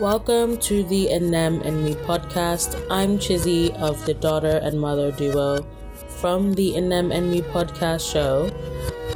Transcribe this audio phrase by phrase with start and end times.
[0.00, 2.84] Welcome to the Enem and Me podcast.
[2.90, 5.64] I'm Chizzy of the Daughter and Mother Duo
[6.08, 8.50] from the Enem and Me podcast show.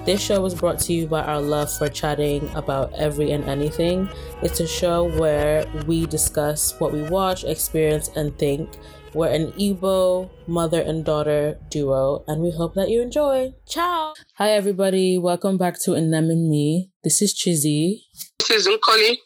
[0.05, 4.09] This show was brought to you by our love for chatting about every and anything.
[4.41, 8.71] It's a show where we discuss what we watch, experience, and think.
[9.19, 13.53] We're an Igbo mother and daughter duo, and we hope that you enjoy.
[13.67, 14.15] Ciao!
[14.37, 15.19] Hi, everybody.
[15.19, 16.93] Welcome back to Enem and Me.
[17.03, 18.03] This is Chizzy.
[18.39, 19.17] This is Nkoli.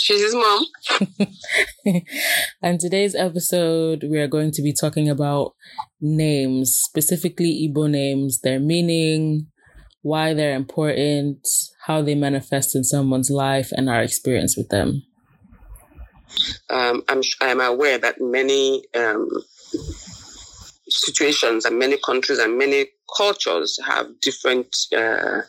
[0.00, 0.66] She's his mom.
[2.60, 5.54] and today's episode, we are going to be talking about
[6.00, 9.46] names, specifically Igbo names, their meaning,
[10.02, 11.46] why they're important,
[11.86, 15.04] how they manifest in someone's life, and our experience with them.
[16.70, 19.28] Um, I'm I'm aware that many um,
[20.88, 25.42] situations and many countries and many cultures have different uh,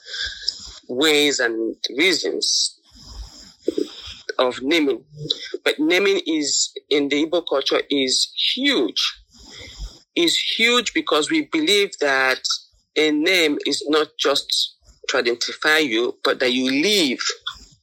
[0.87, 2.79] ways and reasons
[4.37, 5.03] of naming.
[5.63, 9.01] But naming is in the Igbo culture is huge.
[10.15, 12.39] Is huge because we believe that
[12.95, 14.75] a name is not just
[15.09, 17.19] to identify you, but that you live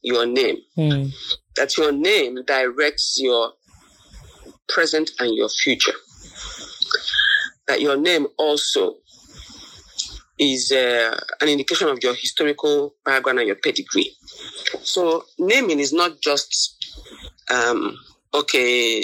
[0.01, 0.57] your name.
[0.77, 1.13] Mm.
[1.57, 3.53] That your name directs your
[4.67, 5.93] present and your future.
[7.67, 8.97] That your name also
[10.37, 14.11] is uh, an indication of your historical background and your pedigree.
[14.83, 16.75] So naming is not just
[17.51, 17.97] um,
[18.33, 19.03] okay.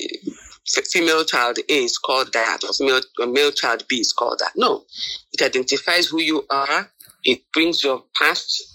[0.90, 4.52] Female child A is called that, or female or male child B is called that.
[4.56, 4.86] No,
[5.34, 6.90] it identifies who you are.
[7.26, 8.71] It brings your past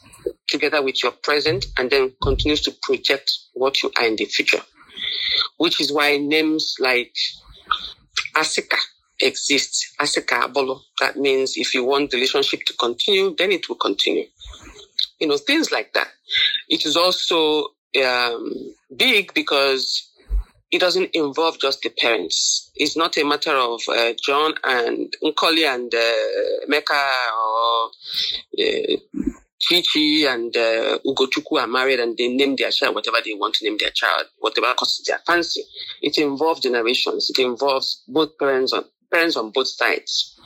[0.49, 4.63] together with your present, and then continues to project what you are in the future.
[5.59, 7.15] Which is why names like
[8.35, 8.79] Asika
[9.21, 10.81] exists Asika a cabolo.
[11.01, 14.27] That means if you want the relationship to continue, then it will continue.
[15.21, 16.09] You know, things like that.
[16.69, 17.69] It is also
[18.05, 20.11] um, big because
[20.71, 22.71] it doesn't involve just the parents.
[22.75, 27.91] It's not a matter of uh, John and Nkoli and uh, Mecca or
[28.61, 28.97] uh,
[29.59, 33.65] Chichi and uh, Ugochukwu are married and they name their child whatever they want to
[33.65, 35.63] name their child, whatever causes their fancy.
[36.03, 37.31] It involves generations.
[37.31, 40.39] It involves both parents on parents on both sides.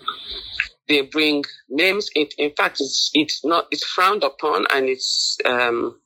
[0.88, 2.08] They bring names.
[2.14, 6.00] It, in fact, it's, it's not, it's frowned upon and it's, um,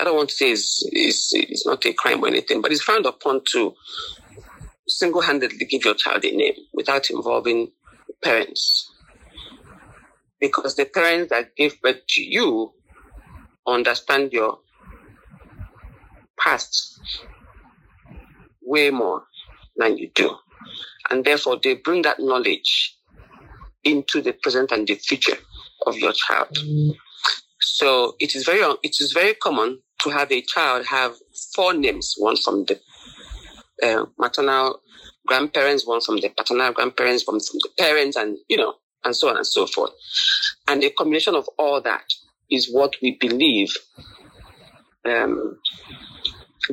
[0.00, 2.82] I don't want to say it's, it's, it's not a crime or anything, but it's
[2.82, 3.74] frowned upon to
[4.86, 7.70] single-handedly give your child a name without involving
[8.22, 8.90] parents.
[10.40, 12.72] Because the parents that give birth to you
[13.66, 14.58] understand your
[16.38, 17.00] past
[18.62, 19.24] way more
[19.76, 20.36] than you do.
[21.10, 22.96] And therefore, they bring that knowledge
[23.84, 25.36] into the present and the future
[25.86, 26.56] of your child.
[27.60, 31.14] So it is very, it is very common to have a child have
[31.54, 32.80] four names, one from the
[33.82, 34.80] uh, maternal
[35.26, 39.28] grandparents, one from the paternal grandparents, one from the parents, and, you know, and so
[39.28, 39.92] on and so forth.
[40.68, 42.04] And a combination of all that
[42.50, 43.72] is what we believe
[45.04, 45.58] um,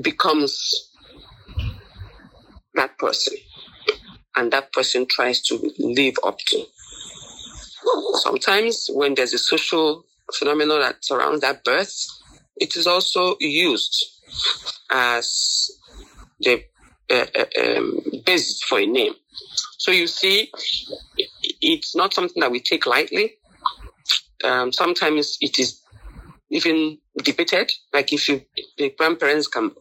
[0.01, 0.89] becomes
[2.75, 3.37] that person
[4.35, 6.65] and that person tries to live up to.
[8.15, 11.93] Sometimes when there's a social phenomenon that surrounds that birth,
[12.57, 14.05] it is also used
[14.91, 15.71] as
[16.39, 16.63] the
[17.09, 19.13] uh, uh, um, basis for a name.
[19.81, 20.51] So you see,
[21.59, 23.37] it's not something that we take lightly.
[24.43, 25.81] Um, sometimes it is
[26.51, 27.71] even debated.
[27.91, 28.43] Like if you,
[28.77, 29.71] the grandparents can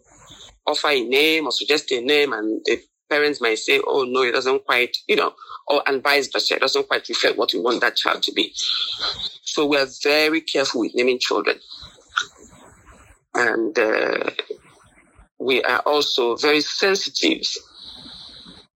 [0.66, 2.81] offer a name or suggest a name and the
[3.11, 5.34] parents might say, oh no, it doesn't quite, you know,
[5.69, 8.55] or and vice versa, it doesn't quite reflect what we want that child to be.
[9.43, 11.59] So we're very careful with naming children.
[13.34, 14.31] And uh,
[15.38, 17.43] we are also very sensitive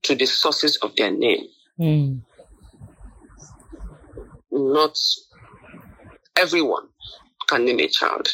[0.04, 1.46] to the sources of their name.
[1.78, 2.20] Mm.
[4.50, 4.96] Not
[6.36, 6.88] everyone
[7.48, 8.28] can name a child.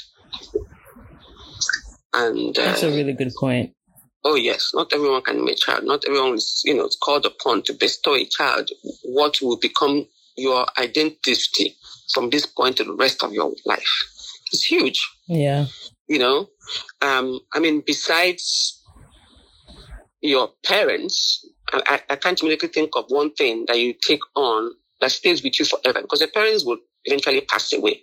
[2.13, 3.75] And uh, that's a really good point
[4.25, 5.85] oh yes, not everyone can name a child.
[5.85, 8.71] Not everyone is, you know, called upon to bestow a child
[9.05, 10.07] what will become
[10.37, 11.77] your identity
[12.13, 14.05] from this point to the rest of your life.
[14.53, 15.01] It's huge.
[15.27, 15.67] Yeah.
[16.09, 16.49] You know,
[17.03, 18.83] um, I mean, besides
[20.21, 25.13] your parents, I, I can't immediately think of one thing that you take on that
[25.13, 28.03] stays with you forever because the parents will eventually pass away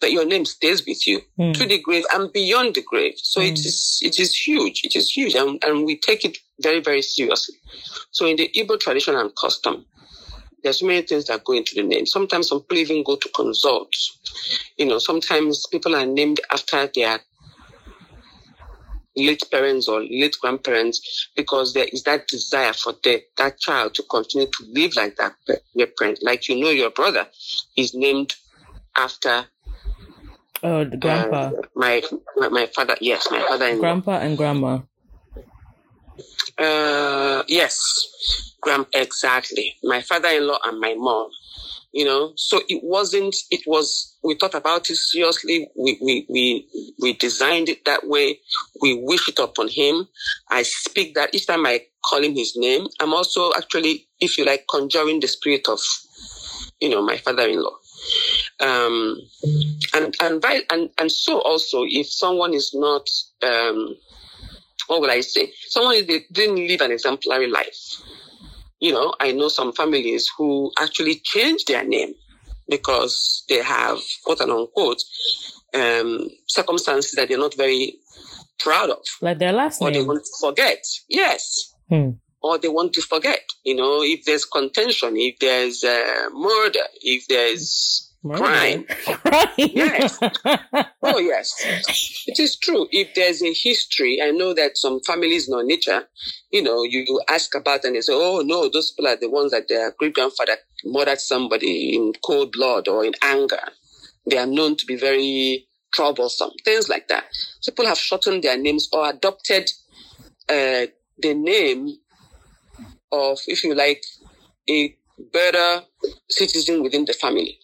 [0.00, 1.54] But your name stays with you mm.
[1.54, 3.14] to the grave and beyond the grave.
[3.16, 3.48] So mm.
[3.50, 4.82] it is it is huge.
[4.84, 7.56] It is huge, and, and we take it very very seriously.
[8.10, 9.86] So in the Igbo tradition and custom,
[10.62, 12.06] there's many things that go into the name.
[12.06, 13.92] Sometimes some people even go to consult.
[14.76, 17.20] You know, sometimes people are named after their
[19.18, 24.02] late parents or late grandparents because there is that desire for the, that child to
[24.04, 25.34] continue to live like that
[25.74, 26.20] their parent.
[26.22, 27.26] Like you know, your brother
[27.76, 28.34] is named
[28.96, 29.46] after.
[30.62, 31.36] Oh, the grandpa.
[31.36, 32.02] Uh, my,
[32.36, 32.96] my my father.
[33.00, 33.66] Yes, my father.
[33.66, 34.80] and Grandpa and grandma.
[36.58, 39.76] Uh, yes, grand exactly.
[39.84, 41.30] My father-in-law and my mom
[41.98, 45.68] you know so it wasn't it was we thought about it seriously.
[45.76, 48.38] We we we, we designed it that way.
[48.80, 50.06] We wish it upon him.
[50.48, 54.44] I speak that each time i call him his name i'm also actually if you
[54.44, 55.80] like conjuring the spirit of
[56.80, 57.76] you know my father-in-law.
[58.60, 59.16] Um
[59.94, 63.06] and and by, and and so also if someone is not
[63.42, 63.96] um
[64.86, 65.52] what would i say?
[65.66, 68.00] Someone didn't live an exemplary life
[68.80, 72.14] you know, I know some families who actually change their name
[72.68, 75.02] because they have quote and unquote
[75.74, 77.94] um, circumstances that they're not very
[78.58, 79.04] proud of.
[79.20, 80.00] Like their last or name.
[80.00, 80.84] Or they want to forget.
[81.08, 81.74] Yes.
[81.88, 82.10] Hmm.
[82.40, 83.40] Or they want to forget.
[83.64, 88.84] You know, if there's contention, if there's uh, murder, if there's crime.
[89.04, 89.48] crime.
[89.56, 90.18] yes.
[91.02, 91.54] oh, yes.
[92.26, 92.86] It is true.
[92.90, 96.04] If there's a history, I know that some families know nature,
[96.50, 99.30] you know, you, you ask about and they say, oh, no, those people are the
[99.30, 103.60] ones that their great grandfather murdered somebody in cold blood or in anger.
[104.30, 107.24] They are known to be very troublesome, things like that.
[107.64, 109.70] People have shortened their names or adopted
[110.48, 110.86] uh,
[111.18, 111.96] the name
[113.10, 114.02] of, if you like,
[114.68, 114.94] a
[115.32, 115.82] better
[116.28, 117.58] citizen within the family.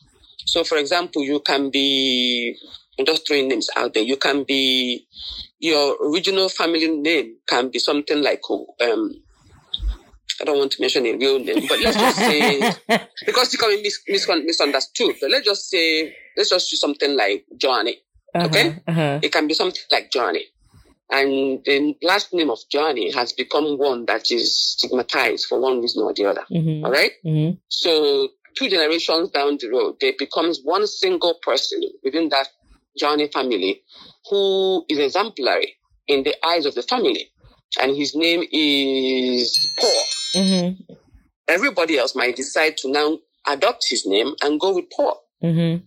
[0.47, 2.57] So, for example, you can be,
[3.05, 4.03] just throwing names out there.
[4.03, 5.07] You can be,
[5.59, 9.15] your original family name can be something like, um,
[10.41, 12.73] I don't want to mention a real name, but let's just say,
[13.27, 17.17] because it can be mis- mis- misunderstood, but let's just say, let's just do something
[17.17, 17.99] like Johnny.
[18.35, 18.83] Uh-huh, okay?
[18.87, 19.21] Uh-huh.
[19.23, 20.45] It can be something like Johnny.
[21.11, 26.03] And the last name of Johnny has become one that is stigmatized for one reason
[26.03, 26.45] or the other.
[26.51, 26.85] Mm-hmm.
[26.85, 27.13] All right?
[27.25, 27.57] mm-hmm.
[27.69, 32.49] So two generations down the road, there becomes one single person within that
[32.99, 33.83] Johnny family
[34.31, 37.31] who is exemplary in the eyes of the family.
[37.81, 40.03] And his name is Paul.
[40.37, 40.95] Mm-hmm.
[41.49, 45.21] Everybody else might decide to now adopt his name and go with Paul.
[45.43, 45.85] Mm-hmm.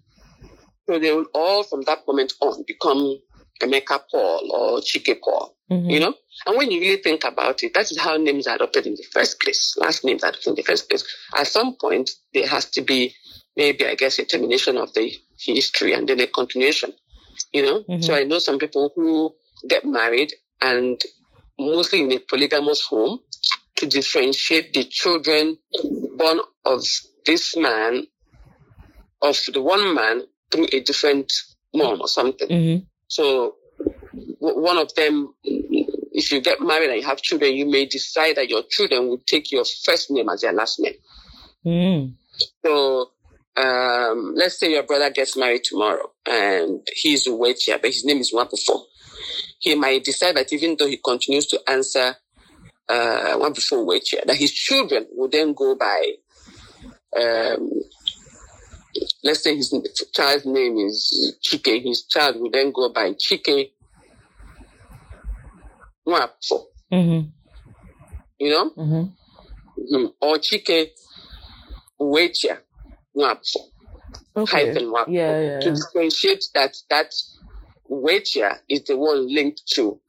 [0.90, 3.18] So they will all from that moment on become
[3.62, 5.57] Emeka Paul or Chike Paul.
[5.72, 5.90] Mm-hmm.
[5.90, 6.14] You know?
[6.46, 9.06] And when you really think about it, that is how names are adopted in the
[9.12, 9.76] first place.
[9.78, 11.04] Last names are adopted in the first place.
[11.36, 13.14] At some point, there has to be
[13.56, 16.94] maybe, I guess, a termination of the history and then a continuation.
[17.52, 17.80] You know?
[17.82, 18.02] Mm-hmm.
[18.02, 19.34] So I know some people who
[19.68, 21.02] get married and
[21.60, 23.20] mostly in a polygamous home
[23.78, 25.58] to differentiate the children
[26.16, 26.84] born of
[27.26, 28.08] this man,
[29.22, 30.22] of the one man
[30.52, 31.32] through a different
[31.74, 32.48] mom or something.
[32.48, 32.86] Mm-hmm.
[33.08, 33.56] So
[34.56, 38.50] one of them, if you get married and you have children, you may decide that
[38.50, 40.96] your children will take your first name as their last name.
[41.66, 42.14] Mm.
[42.66, 43.12] So,
[43.56, 48.32] um, let's say your brother gets married tomorrow and he's Uwetia, but his name is
[48.32, 48.84] Wapufo.
[49.60, 52.16] He might decide that even though he continues to answer
[52.88, 56.14] uh, Wapufo Uwetia, that his children will then go by
[57.20, 57.72] um,
[59.24, 59.74] let's say his
[60.14, 63.72] child's name is Chike, his child will then go by Chike
[66.08, 66.66] Nwapfo.
[66.92, 67.30] Mm-hmm.
[68.40, 68.70] You know?
[68.72, 69.96] Mm-hmm.
[69.96, 70.06] Mm-hmm.
[70.22, 70.92] Or Chike
[72.00, 72.60] Uwetia
[73.16, 73.58] Nwapfo.
[74.36, 74.68] Okay.
[74.68, 74.94] Hyphen.
[75.08, 77.14] Yeah, yeah, To differentiate that that
[77.90, 80.00] Uwetia is the one linked to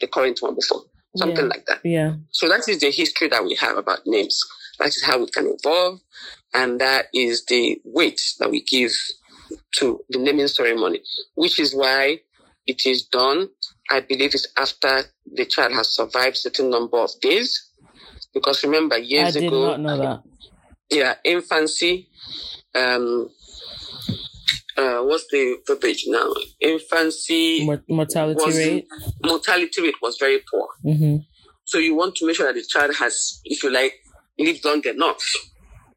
[0.00, 0.82] the current one before.
[1.16, 1.50] Something yeah.
[1.50, 1.80] like that.
[1.84, 2.14] Yeah.
[2.30, 4.38] So that is the history that we have about names.
[4.78, 6.00] That is how we can evolve.
[6.52, 8.90] And that is the weight that we give
[9.76, 11.02] to the naming ceremony,
[11.34, 12.20] which is why
[12.66, 13.48] it is done.
[13.90, 15.02] I believe it's after
[15.32, 17.70] the child has survived certain number of days.
[18.32, 20.22] Because remember, years I did ago, not know that.
[20.90, 22.08] Yeah, infancy.
[22.74, 23.30] Um,
[24.76, 26.32] uh, what's the verbiage now?
[26.60, 28.86] Infancy mortality rate.
[29.24, 30.66] Mortality rate was very poor.
[30.84, 31.16] Mm-hmm.
[31.64, 33.94] So you want to make sure that the child has, if you like,
[34.38, 35.22] lived long enough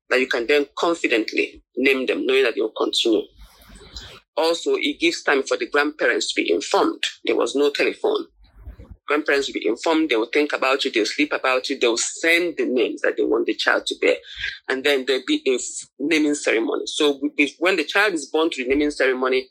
[0.10, 3.24] that you can then confidently name them, knowing that they will continue.
[4.36, 7.04] Also, it gives time for the grandparents to be informed.
[7.26, 8.28] There was no telephone.
[9.08, 12.58] Grandparents will be informed, they will think about it, they'll sleep about it, they'll send
[12.58, 14.16] the names that they want the child to bear.
[14.68, 15.58] And then there'll be a
[16.00, 16.84] naming ceremony.
[16.88, 19.48] So if, when the child is born to the naming ceremony,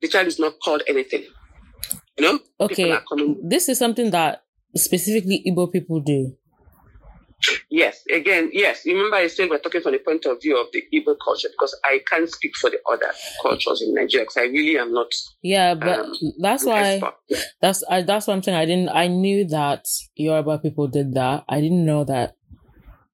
[0.00, 1.24] the child is not called anything.
[2.18, 2.38] You know?
[2.60, 2.98] Okay.
[3.42, 6.34] This is something that specifically Igbo people do.
[7.70, 8.84] Yes, again, yes.
[8.86, 11.78] Remember, I said we're talking from the point of view of the Igbo culture because
[11.84, 13.10] I can't speak for the other
[13.42, 15.08] cultures in Nigeria because I really am not.
[15.42, 17.00] Yeah, but um, that's why
[17.60, 18.58] that's I, that's what I'm saying.
[18.58, 18.88] I didn't.
[18.90, 21.44] I knew that Yoruba people did that.
[21.48, 22.36] I didn't know that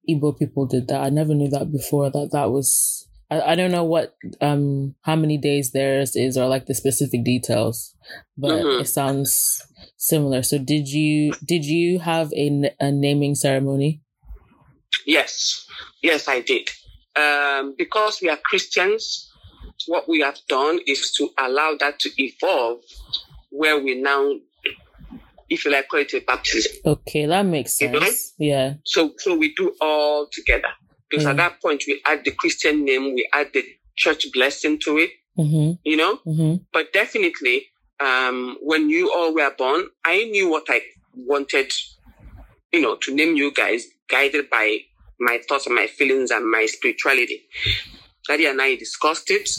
[0.09, 1.01] Igbo people did that.
[1.01, 2.09] I never knew that before.
[2.09, 3.07] That that was.
[3.31, 7.23] I, I don't know what um how many days theirs is or like the specific
[7.23, 7.95] details,
[8.37, 8.81] but mm-hmm.
[8.81, 9.61] it sounds
[9.97, 10.43] similar.
[10.43, 14.02] So did you did you have a, a naming ceremony?
[15.05, 15.67] Yes,
[16.01, 16.69] yes, I did.
[17.15, 19.31] Um, because we are Christians,
[19.87, 22.81] what we have done is to allow that to evolve,
[23.49, 24.31] where we now,
[25.49, 26.71] if you like, call it a baptism.
[26.85, 27.93] Okay, that makes sense.
[27.93, 28.55] You know?
[28.55, 28.73] Yeah.
[28.85, 30.69] So, so we do all together
[31.09, 33.63] because at that point we add the Christian name, we add the
[33.95, 35.11] church blessing to it.
[35.37, 35.71] Mm-hmm.
[35.83, 36.63] You know, mm-hmm.
[36.71, 37.67] but definitely,
[37.99, 40.81] um, when you all were born, I knew what I
[41.15, 41.73] wanted,
[42.71, 44.77] you know, to name you guys, guided by
[45.19, 47.41] my thoughts and my feelings and my spirituality.
[48.27, 49.49] Daddy and I discussed it,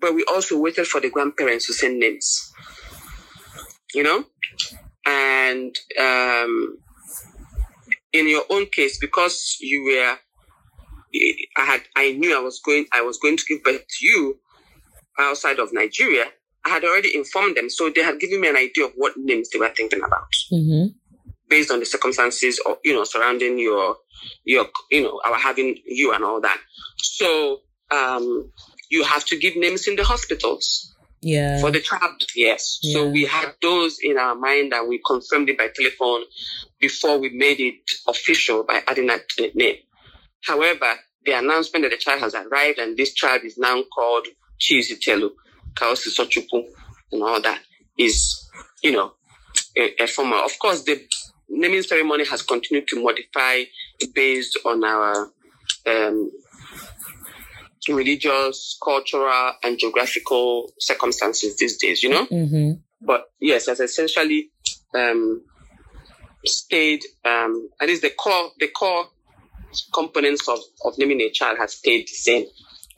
[0.00, 2.52] but we also waited for the grandparents to send names.
[3.94, 4.24] You know?
[5.06, 6.78] And um,
[8.12, 10.16] in your own case, because you were
[11.56, 14.38] I had I knew I was going I was going to give birth to you
[15.18, 16.24] outside of Nigeria.
[16.64, 19.50] I had already informed them, so they had given me an idea of what names
[19.50, 20.86] they were thinking about, mm-hmm.
[21.48, 23.96] Based on the circumstances or you know surrounding your
[24.44, 26.58] your, you know, our having you and all that.
[26.96, 27.60] So,
[27.90, 28.50] um,
[28.90, 30.94] you have to give names in the hospitals.
[31.20, 31.60] Yeah.
[31.60, 32.78] For the child, yes.
[32.82, 32.94] Yeah.
[32.94, 36.24] So we had those in our mind and we confirmed it by telephone
[36.78, 39.22] before we made it official by adding that
[39.54, 39.76] name.
[40.44, 44.26] However, the announcement that the child has arrived and this child is now called
[44.60, 45.30] Chizitelu,
[45.74, 46.64] Kaosi Sochukwu,
[47.10, 47.62] and all that
[47.98, 48.46] is,
[48.82, 49.14] you know,
[49.78, 50.36] a, a former.
[50.36, 51.00] Of course, the
[51.48, 53.64] naming ceremony has continued to modify
[54.14, 55.30] based on our
[55.86, 56.30] um,
[57.88, 62.26] religious, cultural, and geographical circumstances these days, you know?
[62.26, 62.72] Mm-hmm.
[63.00, 64.50] But yes, has essentially
[64.94, 65.42] um,
[66.44, 69.08] stayed, um, at least the core, the core
[69.92, 72.46] components of, of naming a child has stayed the same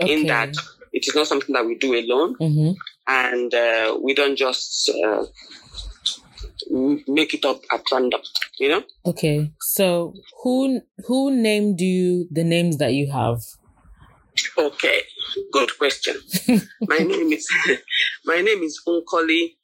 [0.01, 0.21] okay.
[0.21, 0.55] in that
[0.93, 2.37] it is not something that we do alone.
[2.37, 2.73] Mm-hmm.
[3.09, 5.25] And uh, we don't just uh,
[7.07, 8.21] make it up at random,
[8.59, 8.83] you know?
[9.05, 9.53] Okay.
[9.61, 13.41] So who who named you the names that you have?
[14.59, 15.01] Okay.
[15.53, 16.17] Good question.
[16.83, 17.47] my name is
[18.25, 19.57] my name is Nkoli.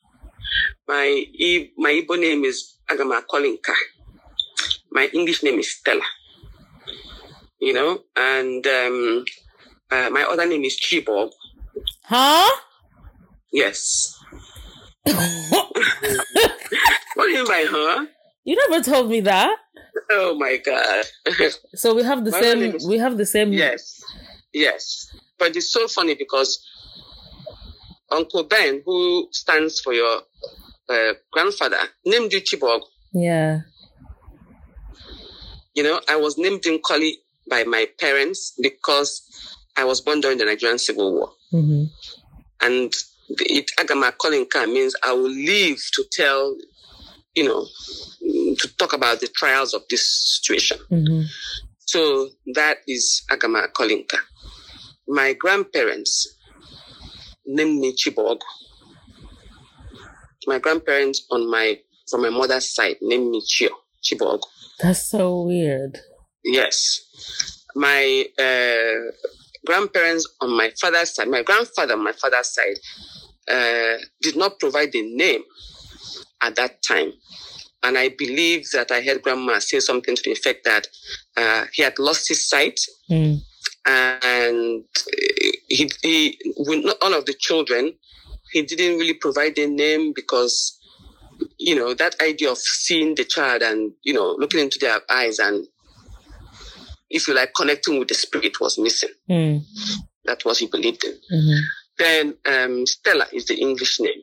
[0.89, 1.25] My
[1.79, 3.75] my Igbo name is Agama Kolinka.
[4.91, 6.05] My English name is Stella.
[7.61, 9.25] You know, and um,
[9.91, 11.31] uh, my other name is Chibog.
[12.05, 12.51] Huh?
[13.53, 14.19] Yes.
[15.05, 15.17] What
[17.17, 18.07] do you mean by huh?
[18.45, 19.57] You never told me that.
[20.11, 21.05] Oh my god.
[21.75, 24.03] so we have the same is, we have the same Yes.
[24.53, 25.15] Yes.
[25.39, 26.65] But it's so funny because
[28.11, 30.23] Uncle Ben, who stands for your
[30.89, 32.83] uh, grandfather, named you Chibog.
[33.13, 33.61] Yeah.
[35.75, 37.13] You know, I was named Nkoli
[37.49, 39.23] by my parents because
[39.77, 41.33] I was born during the Nigerian Civil War.
[41.53, 41.85] Mm-hmm.
[42.61, 42.95] And
[43.41, 46.57] it Agama Kolinka means I will live to tell,
[47.35, 47.67] you know,
[48.57, 50.79] to talk about the trials of this situation.
[50.91, 51.23] Mm-hmm.
[51.81, 54.19] So that is Agama Kolinka.
[55.09, 56.37] My grandparents
[57.47, 58.39] named me Chibog.
[60.47, 61.79] My grandparents on my
[62.11, 63.71] from my mother's side named me Chio
[64.03, 64.41] Chibog.
[64.81, 66.01] That's so weird.
[66.45, 67.01] Yes.
[67.75, 69.12] My uh,
[69.65, 72.79] grandparents on my father's side, my grandfather on my father's side
[73.51, 75.43] uh, did not provide a name
[76.43, 77.13] at that time.
[77.85, 80.87] And I believe that I heard grandma say something to the effect that
[81.37, 82.79] uh, he had lost his sight.
[83.11, 83.41] Mm.
[83.85, 84.85] And
[85.69, 87.95] he, he, with not all of the children,
[88.53, 90.79] he didn't really provide a name because,
[91.59, 95.41] you know, that idea of seeing the child and, you know, looking into their eyes
[95.41, 95.67] and,
[97.11, 99.11] if you like, connecting with the spirit was missing.
[99.29, 99.65] Mm.
[100.25, 101.13] That was he believed in.
[101.13, 101.61] Mm-hmm.
[102.03, 104.23] Then um, Stella is the English name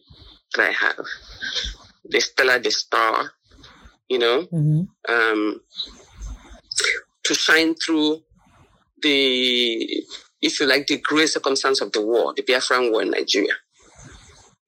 [0.55, 1.05] that I have.
[2.03, 3.31] The Stella, the star,
[4.09, 4.81] you know, mm-hmm.
[5.13, 5.61] um,
[7.23, 8.21] to shine through
[9.01, 10.03] the,
[10.41, 13.53] if you like, the great circumstance of the war, the Biafran war in Nigeria.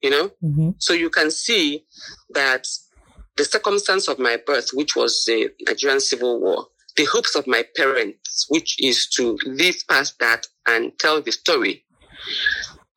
[0.00, 0.30] You know?
[0.42, 0.70] Mm-hmm.
[0.78, 1.84] So you can see
[2.30, 2.66] that
[3.36, 6.66] the circumstance of my birth, which was the Nigerian Civil War,
[6.96, 11.84] the hopes of my parents, which is to live past that and tell the story,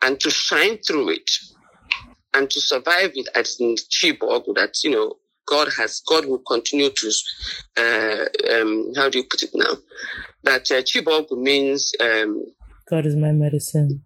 [0.03, 1.29] and to shine through it
[2.33, 5.15] and to survive it as in Chibok that, you know,
[5.47, 7.11] God has, God will continue to,
[7.77, 9.75] uh, um, how do you put it now?
[10.43, 12.45] That uh, Chibok means, um,
[12.89, 14.03] God is my medicine.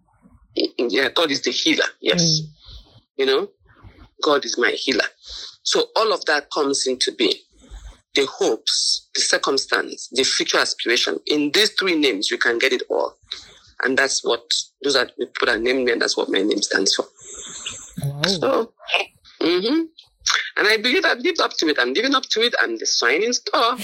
[0.54, 1.84] Yeah, God is the healer.
[2.00, 2.22] Yes.
[2.22, 2.46] Mm.
[3.16, 3.48] You know,
[4.22, 5.04] God is my healer.
[5.62, 7.34] So all of that comes into being.
[8.14, 11.20] The hopes, the circumstance, the future aspiration.
[11.26, 13.14] In these three names, you can get it all.
[13.82, 14.42] And that's what,
[14.82, 17.06] those are, we put a name there, and that's what my name stands for.
[18.02, 18.22] Wow.
[18.22, 18.72] So,
[19.40, 19.82] mm-hmm.
[20.56, 21.78] And I believe I've lived up to it.
[21.80, 22.54] I'm living up to it.
[22.60, 23.72] I'm the signing star.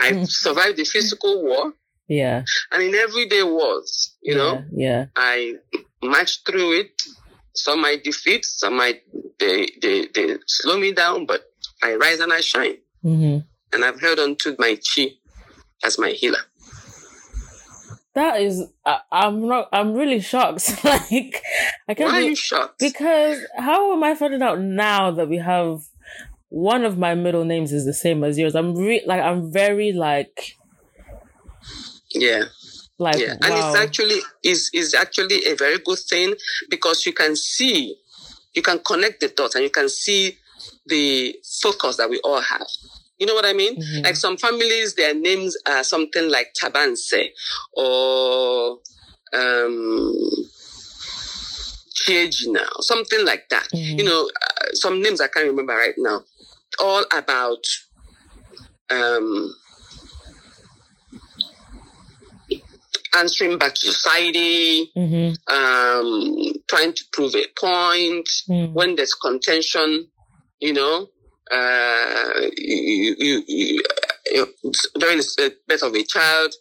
[0.00, 1.74] I survived the physical war.
[2.08, 2.44] Yeah.
[2.72, 5.06] And in everyday wars, you yeah, know, yeah.
[5.16, 5.56] I
[6.02, 7.02] marched through it.
[7.54, 9.02] Some might defeat, some might
[9.38, 11.42] they, they, they slow me down, but
[11.82, 12.76] I rise and I shine.
[13.04, 13.38] Mm-hmm.
[13.72, 15.10] And I've held on to my chi
[15.82, 16.38] as my healer.
[18.14, 19.68] That is, I, am not.
[19.72, 20.84] I'm really shocked.
[20.84, 21.42] like,
[21.88, 22.12] I can't.
[22.12, 22.78] Why are you shocked?
[22.80, 25.82] Because how am I finding out now that we have
[26.48, 28.56] one of my middle names is the same as yours?
[28.56, 30.56] I'm re- like, I'm very like.
[32.12, 32.44] Yeah.
[32.98, 33.48] Like, yeah, wow.
[33.48, 36.34] and it's actually is is actually a very good thing
[36.68, 37.96] because you can see,
[38.52, 40.36] you can connect the dots and you can see
[40.84, 42.66] the focus that we all have.
[43.20, 43.76] You know what I mean?
[43.76, 44.04] Mm-hmm.
[44.04, 47.28] Like some families, their names are something like Tabanse
[47.74, 48.78] or
[49.34, 50.16] um,
[51.94, 53.68] Chiejina or something like that.
[53.74, 53.98] Mm-hmm.
[53.98, 56.22] You know, uh, some names I can't remember right now.
[56.82, 57.62] All about
[58.88, 59.54] um,
[63.14, 65.54] answering back to society, mm-hmm.
[65.54, 68.28] um, trying to prove a point.
[68.48, 68.72] Mm.
[68.72, 70.08] When there's contention,
[70.60, 71.08] you know,
[71.50, 73.82] uh, you, you, you,
[74.26, 74.46] you,
[74.98, 76.54] during the birth of a child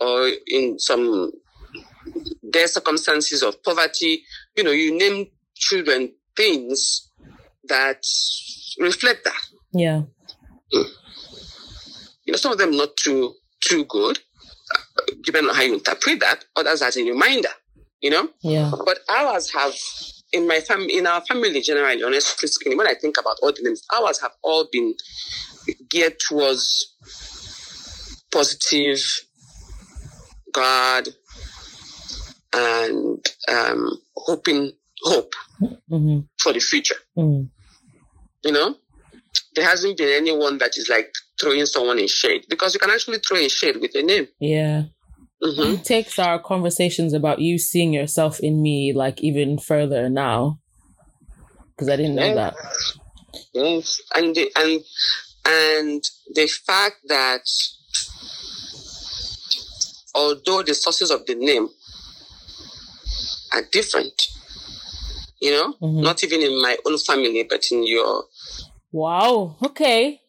[0.00, 1.32] or in some
[2.42, 4.22] their circumstances of poverty,
[4.56, 7.10] you know, you name children things
[7.68, 8.04] that
[8.78, 9.40] reflect that.
[9.72, 10.02] Yeah.
[10.72, 10.88] Mm.
[12.24, 14.18] You know, some of them not too too good,
[14.74, 16.44] uh, depending on how you interpret that.
[16.56, 17.48] Others as a reminder,
[18.00, 18.28] you know.
[18.42, 18.70] Yeah.
[18.84, 19.74] But ours have
[20.34, 23.62] in my family, in our family generally, honestly speaking, when I think about all the
[23.62, 24.94] names, ours have all been
[25.88, 26.94] geared towards
[28.32, 29.00] positive,
[30.52, 31.08] God,
[32.52, 35.32] and um, hoping hope
[35.62, 36.20] mm-hmm.
[36.40, 36.96] for the future.
[37.16, 37.48] Mm.
[38.44, 38.76] You know,
[39.54, 43.18] there hasn't been anyone that is like throwing someone in shade because you can actually
[43.18, 44.26] throw in shade with a name.
[44.40, 44.82] Yeah.
[45.42, 45.74] Mm-hmm.
[45.74, 50.58] It takes our conversations about you seeing yourself in me like even further now
[51.74, 52.36] because I didn't know yes.
[52.36, 52.54] that.
[53.52, 54.80] Yes, and the, and
[55.44, 56.02] and
[56.34, 57.42] the fact that
[60.14, 61.68] although the sources of the name
[63.52, 64.28] are different,
[65.40, 66.02] you know, mm-hmm.
[66.02, 68.24] not even in my own family, but in your.
[68.92, 69.56] Wow.
[69.62, 70.20] Okay.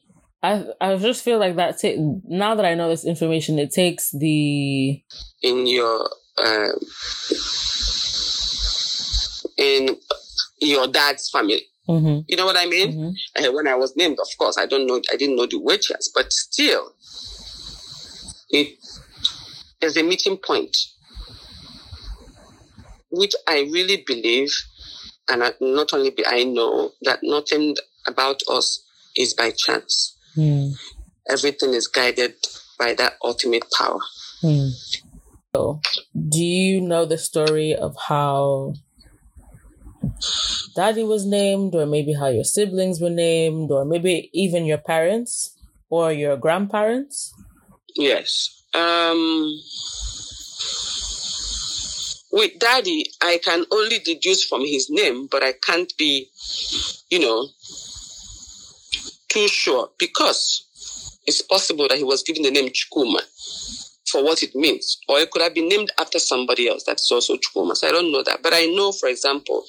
[0.45, 1.81] I I just feel like that.
[1.81, 5.01] Ta- now that I know this information, it takes the
[5.41, 6.71] in your uh,
[9.58, 9.97] in
[10.62, 11.63] your dad's family.
[11.88, 12.21] Mm-hmm.
[12.27, 12.91] You know what I mean?
[12.91, 13.45] Mm-hmm.
[13.45, 15.01] Uh, when I was named, of course, I don't know.
[15.12, 16.93] I didn't know the wages, but still,
[18.49, 18.77] it
[19.81, 20.75] is a meeting point,
[23.12, 24.51] which I really believe,
[25.29, 27.75] and I, not only be, I know that nothing
[28.08, 28.84] about us
[29.15, 30.14] is by chance.
[30.38, 30.74] Mm.
[31.30, 32.36] Everything is guided
[32.78, 34.00] by that ultimate power.
[34.43, 34.71] Mm.
[35.56, 35.80] So,
[36.30, 38.74] do you know the story of how
[40.76, 45.58] daddy was named, or maybe how your siblings were named, or maybe even your parents
[45.89, 47.34] or your grandparents?
[47.95, 48.63] Yes.
[48.74, 49.58] Um,
[52.32, 56.30] with daddy, I can only deduce from his name, but I can't be,
[57.10, 57.48] you know,
[59.36, 63.19] too sure because it's possible that he was given the name Chukwuma
[64.10, 67.36] for what it means, or it could have been named after somebody else that's also
[67.36, 67.76] Chukwuma.
[67.76, 69.65] So I don't know that, but I know, for example,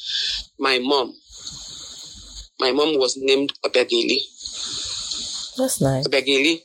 [0.58, 1.14] my mom.
[2.58, 4.18] My mom was named Obegili.
[5.58, 6.06] That's nice.
[6.06, 6.62] Obegili.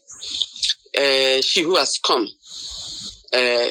[0.98, 2.28] Uh, she who has come
[3.34, 3.68] uh,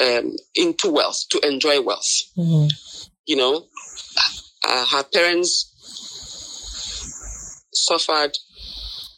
[0.00, 2.08] um, into wealth to enjoy wealth.
[2.36, 2.68] Mm-hmm.
[3.26, 3.66] You know,
[4.66, 5.69] uh, her parents
[7.84, 8.36] suffered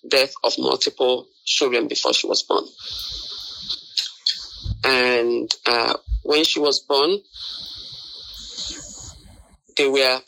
[0.09, 2.65] death of multiple children before she was born.
[4.85, 7.19] And uh, when she was born,
[9.77, 10.21] they were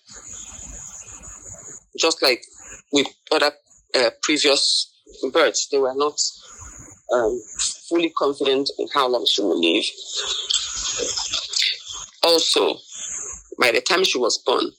[1.99, 2.45] just like
[2.93, 3.53] with other
[3.95, 4.93] uh, previous
[5.33, 6.19] births, they were not
[7.13, 7.41] um,
[7.89, 9.85] fully confident in how long she would live.
[12.23, 12.79] Also,
[13.59, 14.71] by the time she was born,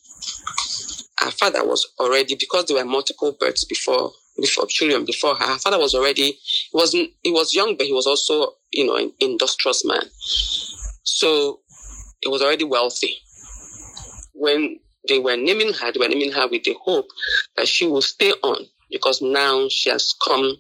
[1.26, 5.46] her father was already because there were multiple births before before children before her.
[5.46, 8.96] Her father was already he wasn't he was young, but he was also you know
[8.96, 10.04] an industrious man.
[11.04, 11.62] So
[12.22, 13.18] he was already wealthy.
[14.34, 17.08] When they were naming her, they were naming her with the hope
[17.58, 20.58] that she will stay on because now she has come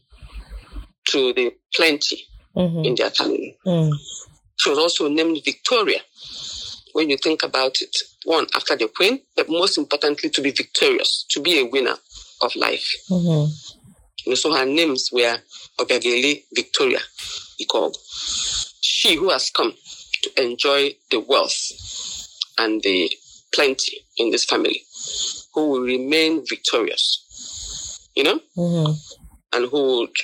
[1.09, 2.23] to the plenty
[2.55, 2.85] mm-hmm.
[2.85, 3.57] in their family.
[3.65, 3.93] Mm.
[4.57, 5.99] She was also named Victoria.
[6.95, 11.25] When you think about it, one after the queen, but most importantly, to be victorious,
[11.31, 11.95] to be a winner
[12.41, 12.89] of life.
[13.11, 14.29] Mm-hmm.
[14.29, 15.35] And so her names were
[15.77, 16.99] Obegele Victoria
[17.69, 17.97] called
[18.79, 19.73] She who has come
[20.23, 21.59] to enjoy the wealth
[22.59, 23.11] and the
[23.53, 24.81] plenty in this family,
[25.53, 28.93] who will remain victorious, you know, mm-hmm.
[29.51, 30.15] and who would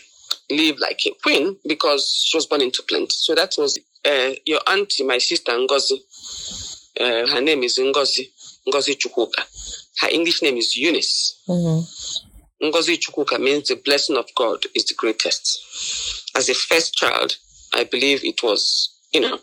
[0.49, 3.10] live like a queen because she was born into plenty.
[3.10, 5.99] So that was uh, your auntie, my sister Ngozi.
[7.02, 8.30] Uh, her name is Ngozi,
[8.68, 9.42] Ngozi Chukwuka.
[10.02, 11.42] Her English name is Eunice.
[11.50, 12.68] Mm-hmm.
[12.68, 16.30] Ngozi Chukwuka means the blessing of God is the greatest.
[16.36, 17.38] As a first child,
[17.74, 19.40] I believe it was, you know,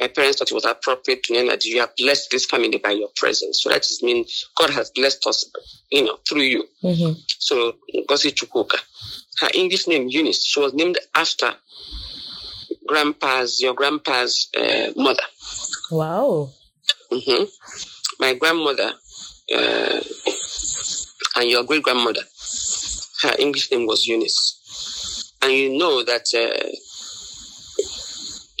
[0.00, 2.92] my parents thought it was appropriate to name that you have blessed this family by
[2.92, 3.62] your presence.
[3.62, 4.24] So that is mean
[4.56, 5.44] God has blessed us,
[5.90, 6.64] you know, through you.
[6.82, 7.20] Mm-hmm.
[7.38, 8.78] So Ngozi Chukwuka.
[9.40, 10.42] Her English name Eunice.
[10.42, 11.52] She was named after
[12.86, 15.22] grandpa's your grandpa's uh, mother.
[15.90, 16.50] Wow.
[17.12, 17.44] Mm-hmm.
[18.20, 18.92] My grandmother
[19.54, 20.00] uh,
[21.36, 22.22] and your great grandmother.
[23.22, 26.68] Her English name was Eunice, and you know that uh,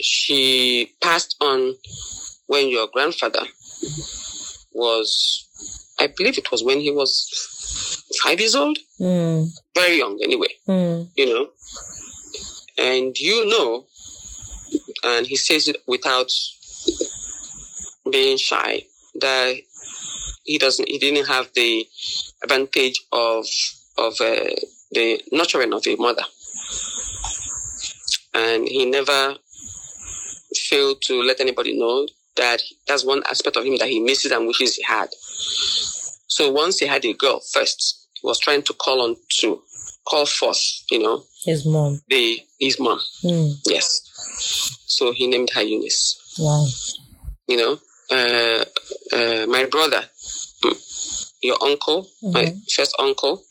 [0.00, 1.74] she passed on
[2.46, 3.42] when your grandfather
[4.72, 5.46] was,
[5.98, 7.30] I believe it was when he was
[8.22, 9.48] five years old, mm.
[9.74, 11.08] very young anyway, mm.
[11.16, 11.48] you know.
[12.76, 13.86] And you know,
[15.04, 16.30] and he says it without
[18.10, 18.82] being shy,
[19.20, 19.56] that
[20.44, 21.86] he doesn't, he didn't have the
[22.42, 23.46] advantage of
[23.96, 24.50] of uh,
[24.92, 26.24] the nurturing of a mother,
[28.34, 29.36] and he never
[30.56, 34.46] failed to let anybody know that that's one aspect of him that he misses and
[34.46, 35.08] wishes he had.
[36.26, 39.62] So once he had a girl first, he was trying to call on to
[40.04, 42.00] call forth, you know, his mom.
[42.08, 43.00] The his mom.
[43.22, 43.54] Mm.
[43.66, 44.00] Yes.
[44.86, 46.36] So he named her Eunice.
[46.38, 46.66] Wow.
[47.46, 47.78] You know,
[48.14, 48.64] uh,
[49.12, 50.02] uh, my brother,
[51.42, 52.32] your uncle, mm-hmm.
[52.32, 53.42] my first uncle,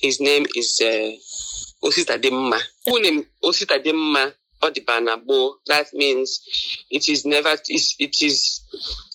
[0.00, 2.58] his name is uh, Osita Demma.
[2.84, 4.32] Full name Osita Demma
[4.62, 5.54] Odibanabo.
[5.66, 6.40] That means
[6.90, 8.62] it is never it's, it is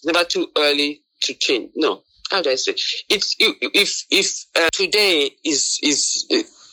[0.03, 1.71] never too early to change.
[1.75, 2.73] No, how do I say?
[3.09, 6.25] It's if if uh, today is is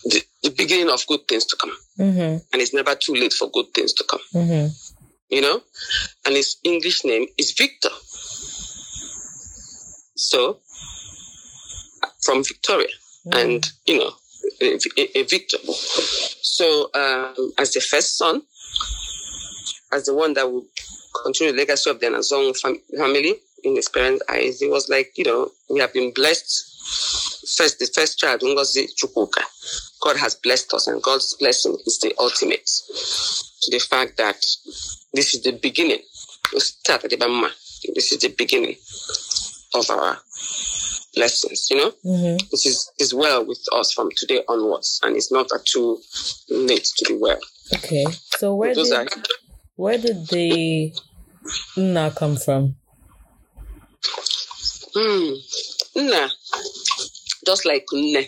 [0.04, 2.38] the, the, beginning of good things to come, mm-hmm.
[2.52, 4.20] and it's never too late for good things to come.
[4.34, 4.66] Mm-hmm.
[5.32, 5.62] You know,
[6.26, 7.88] and his English name is Victor.
[10.14, 10.58] So
[12.24, 12.94] from Victoria,
[13.26, 13.38] mm-hmm.
[13.38, 14.10] and you know,
[14.60, 15.58] a, a, a Victor.
[16.42, 18.42] So um, as the first son,
[19.92, 20.64] as the one that would
[21.22, 24.60] continue the legacy of the Nazong fam- family in his parents' eyes.
[24.60, 26.68] He was like, you know, we have been blessed.
[27.56, 29.42] First, the first child, Ngozi Chukwuka.
[30.02, 32.68] God has blessed us, and God's blessing is the ultimate.
[33.62, 34.36] To the fact that
[35.14, 36.00] this is the beginning.
[36.52, 38.76] This is the beginning
[39.74, 40.18] of our
[41.14, 41.92] blessings, you know?
[42.04, 42.36] Mm-hmm.
[42.50, 46.00] This is, is well with us from today onwards, and it's not too
[46.48, 47.38] late to be well.
[47.74, 48.04] Okay.
[48.36, 49.06] So where did, are,
[49.76, 50.92] where did the
[51.76, 52.76] Nna come from?
[54.94, 55.34] Hmm.
[55.96, 56.28] Nna.
[57.46, 58.26] Just like Nne.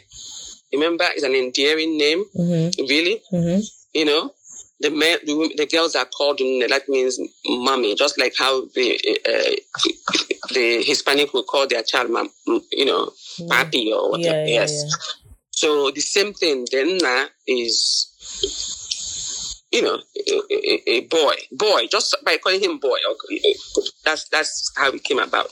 [0.74, 2.24] Remember, it's an endearing name.
[2.36, 2.86] Mm-hmm.
[2.86, 3.22] Really?
[3.32, 3.60] Mm-hmm.
[3.94, 4.32] You know?
[4.80, 6.38] The, men, the, the girls are called.
[6.38, 7.94] That means mommy.
[7.94, 9.54] Just like how the uh,
[10.52, 12.10] the Hispanic will call their child,
[12.72, 13.48] you know, mm.
[13.48, 14.36] papi or whatever.
[14.36, 14.84] Yeah, yeah, yes.
[15.52, 16.66] So the same thing.
[16.70, 18.08] The Nna is
[19.74, 19.98] you know,
[20.50, 22.96] a, a, boy, boy, just by calling him boy.
[24.04, 25.50] That's that's how it came about.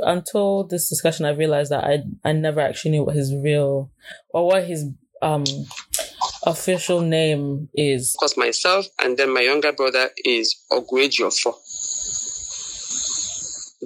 [0.00, 3.92] Until this discussion, I realized that I I never actually knew what his real
[4.30, 4.86] or what his
[5.22, 5.44] um
[6.44, 8.16] official name is.
[8.18, 11.54] Because myself and then my younger brother is Ogwejiofo.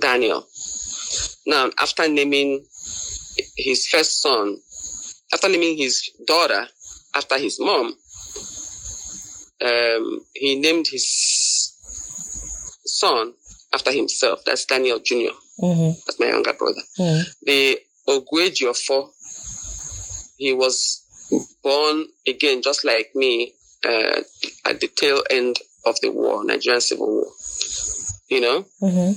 [0.01, 0.47] Daniel.
[1.47, 2.65] Now, after naming
[3.57, 4.57] his first son,
[5.35, 6.67] after naming his daughter
[7.15, 7.95] after his mom,
[9.61, 11.75] um, he named his
[12.85, 13.33] son
[13.75, 14.41] after himself.
[14.45, 16.01] That's Daniel junior mm-hmm.
[16.07, 16.81] That's my younger brother.
[16.99, 17.31] Mm-hmm.
[17.43, 19.11] The Ogwejiofo,
[20.37, 21.05] he was
[21.63, 23.53] born again, just like me,
[23.85, 24.21] uh,
[24.65, 27.27] at the tail end of the war, Nigerian Civil War.
[28.29, 28.65] You know?
[28.83, 29.13] Mm-hmm.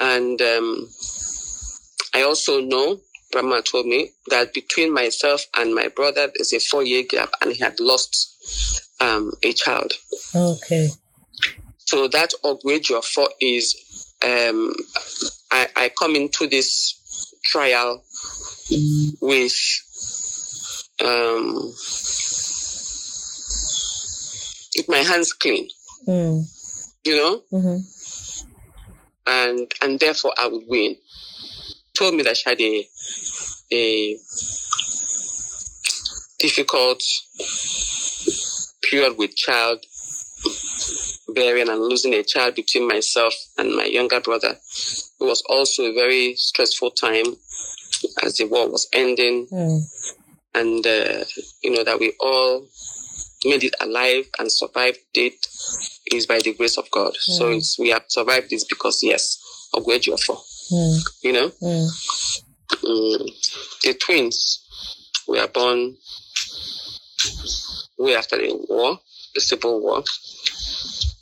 [0.00, 0.88] And um,
[2.14, 3.00] I also know
[3.32, 7.52] grandma told me that between myself and my brother, there's a four year gap, and
[7.52, 8.29] he had lost
[9.00, 9.92] um, a child.
[10.34, 10.88] Okay.
[11.78, 13.02] So that Ogwejo
[13.40, 13.74] is
[14.22, 14.74] um,
[15.50, 16.96] I, I come into this
[17.42, 18.04] trial
[19.20, 19.56] with
[21.04, 21.54] um,
[24.76, 25.68] with my hands clean.
[26.06, 26.44] Mm.
[27.04, 27.42] You know?
[27.52, 27.78] Mm-hmm.
[29.26, 30.96] And and therefore I would win.
[31.94, 32.88] Told me that she had a
[33.72, 34.16] a
[36.38, 37.02] difficult
[38.90, 39.84] period with child
[41.34, 44.56] bearing and losing a child between myself and my younger brother.
[45.20, 47.36] It was also a very stressful time
[48.22, 49.46] as the war was ending.
[49.52, 49.82] Mm.
[50.54, 51.24] And, uh,
[51.62, 52.66] you know, that we all
[53.44, 55.46] made it alive and survived it
[56.12, 57.12] is by the grace of God.
[57.12, 57.38] Mm.
[57.38, 59.38] So it's, we have survived this because, yes,
[59.74, 60.36] of where you are for.
[60.72, 61.00] Mm.
[61.22, 61.48] You know?
[61.62, 61.90] Mm.
[63.82, 64.64] the twins
[65.28, 65.96] were born
[68.00, 68.98] way after the war,
[69.34, 70.02] the Civil War.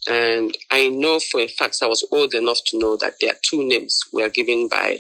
[0.09, 3.67] And I know for a fact I was old enough to know that their two
[3.67, 4.99] names were given by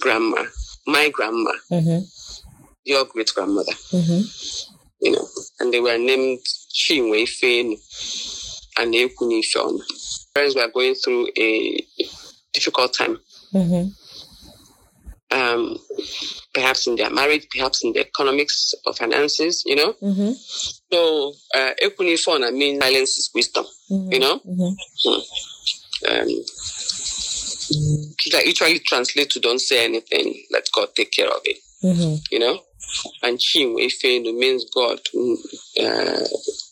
[0.00, 0.44] grandma,
[0.86, 2.04] my grandma, mm-hmm.
[2.84, 3.72] your great grandmother.
[3.92, 4.74] Mm-hmm.
[5.00, 5.28] You know,
[5.60, 6.40] and they were named
[6.72, 7.76] Chinwe Fenu
[8.78, 9.42] and Ekuni.
[10.34, 11.86] Parents were going through a
[12.52, 13.18] difficult time.
[13.52, 13.90] Mm-hmm.
[15.38, 15.78] Um,
[16.54, 19.92] perhaps in their marriage, perhaps in the economics or finances, you know.
[20.02, 20.32] Mm-hmm.
[20.92, 21.72] So, uh,
[22.16, 24.12] Fiona means silence is wisdom, Mm-hmm.
[24.12, 24.36] you know.
[24.38, 25.20] Mm-hmm.
[26.10, 26.28] Um,
[28.32, 28.44] that
[28.84, 32.14] translate to don't say anything, let God take care of it, Mm-hmm.
[32.30, 32.60] you know.
[33.22, 35.36] And Chinwe Fenu means God mm,
[35.80, 36.26] uh,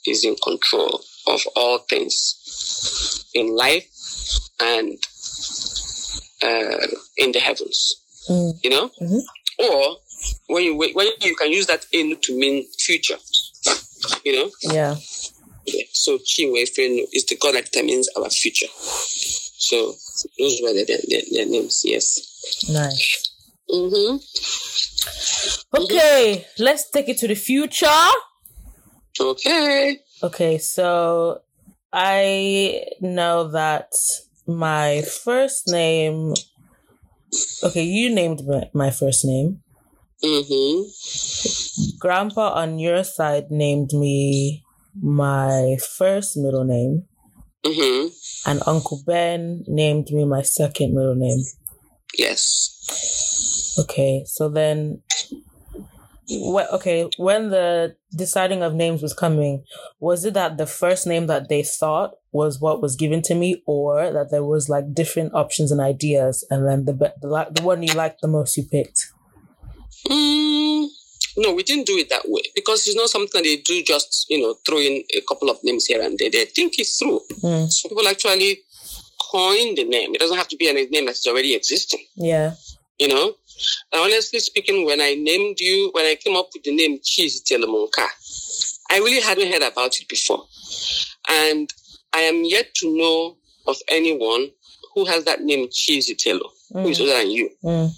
[0.07, 3.87] is in control of all things in life
[4.61, 4.99] and
[6.43, 6.87] uh,
[7.19, 7.97] in the heavens,
[8.29, 8.53] Mm.
[8.63, 8.91] you know.
[9.01, 9.21] Mhm.
[9.59, 9.97] Or
[10.49, 13.19] when you when you can use that in to mean future,
[14.25, 14.51] you know.
[14.63, 14.97] Yeah.
[15.67, 15.85] Yeah.
[15.93, 16.75] So Chinwe is
[17.27, 18.69] the God that determines our future.
[18.79, 19.95] So
[20.39, 21.83] those were their, their, their names.
[21.85, 22.69] Yes.
[22.71, 23.33] Nice.
[23.69, 24.19] Mm-hmm.
[25.83, 27.87] Okay, let's take it to the future.
[29.21, 29.99] Okay.
[30.23, 31.41] Okay, so
[31.93, 33.93] I know that
[34.47, 36.35] my first name.
[37.63, 39.61] Okay, you named my- my first name.
[40.25, 41.99] Mm-hmm.
[41.99, 44.63] Grandpa on your side named me
[45.03, 47.05] my first middle name,
[47.65, 48.09] Mm-hmm.
[48.51, 51.43] and Uncle Ben named me my second middle name.
[52.17, 53.75] Yes.
[53.79, 55.03] Okay, so then,
[56.31, 59.65] wh- okay, when the deciding of names was coming,
[60.01, 63.63] was it that the first name that they thought was what was given to me,
[63.67, 67.83] or that there was like different options and ideas, and then the the, the one
[67.83, 69.01] you liked the most you picked?
[70.09, 70.87] Mm,
[71.39, 74.27] no, we didn't do it that way because it's not something that they do just,
[74.29, 76.31] you know, throw in a couple of names here and there.
[76.31, 77.21] They think it through.
[77.43, 78.61] Mm, Some people actually
[79.31, 80.15] coin the name.
[80.15, 82.55] It doesn't have to be a name that's already existing, yeah.
[82.99, 83.35] you know?
[83.93, 87.43] And honestly speaking, when I named you, when I came up with the name Cheese
[87.43, 88.07] Telemonka,
[88.91, 90.45] I really hadn't heard about it before.
[91.29, 91.69] And
[92.17, 94.49] I am yet to know of anyone
[94.95, 96.41] who has that name Chizitelu,
[96.73, 97.51] who is Mm, older than you.
[97.63, 97.91] mm,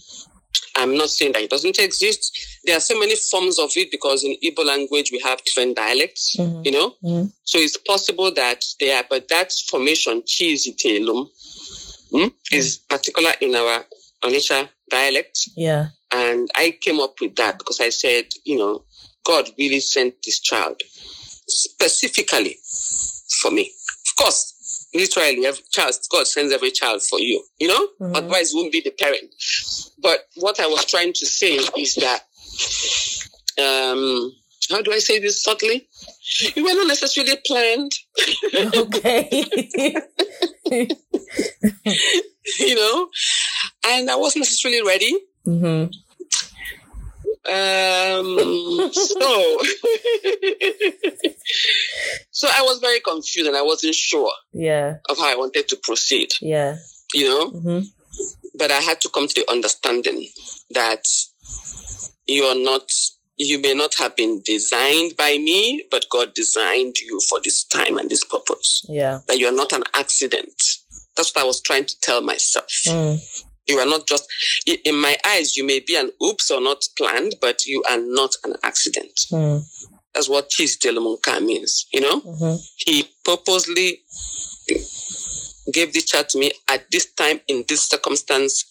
[0.75, 2.25] I'm not saying that it doesn't exist.
[2.65, 6.35] There are so many forms of it because in Igbo language we have different dialects,
[6.37, 6.65] Mhm.
[6.67, 6.89] you know.
[7.05, 7.33] Mhm.
[7.45, 11.31] So it's possible that there, are, but that formation chizitelum
[12.13, 13.87] mm, is particular in our
[14.25, 15.85] Onitsha dialect, yeah.
[16.11, 18.85] and I came up with that because I said, you know,
[19.25, 20.83] God really sent this child
[21.47, 22.59] specifically
[23.41, 23.71] for me.
[24.19, 27.89] Of course, literally, every child, God sends every child for you, you know?
[28.01, 28.17] Mhm.
[28.17, 29.33] Otherwise, it won't be the parent.
[29.99, 32.25] But what I was trying to say is that,
[33.59, 34.33] um,
[34.71, 35.89] how do I say this subtly?
[36.57, 37.93] You were not necessarily planned,
[38.75, 39.29] okay.
[42.59, 43.09] you know,
[43.87, 45.15] and I wasn't necessarily ready.
[45.45, 45.85] hmm
[47.49, 49.59] Um, so,
[52.31, 54.97] so I was very confused and I wasn't sure Yeah.
[55.09, 56.77] of how I wanted to proceed, Yeah.
[57.15, 57.81] you know, hmm
[58.59, 60.27] but I had to come to the understanding
[60.71, 61.05] that
[62.27, 62.91] you are not,
[63.37, 67.99] you may not have been designed by me, but God designed you for this time
[67.99, 68.85] and this purpose.
[68.89, 69.21] Yeah.
[69.29, 70.61] That you are not an accident.
[71.17, 72.67] That's what I was trying to tell myself.
[72.89, 73.21] Mm.
[73.69, 74.25] You are not just,
[74.67, 78.35] in my eyes, you may be an oops or not planned, but you are not
[78.45, 79.13] an accident.
[79.31, 79.63] Mm.
[80.15, 82.21] That's what Cheese Delamonka means, you know?
[82.21, 84.01] hmm He purposely
[85.73, 88.65] gave this child to me at this time in this circumstance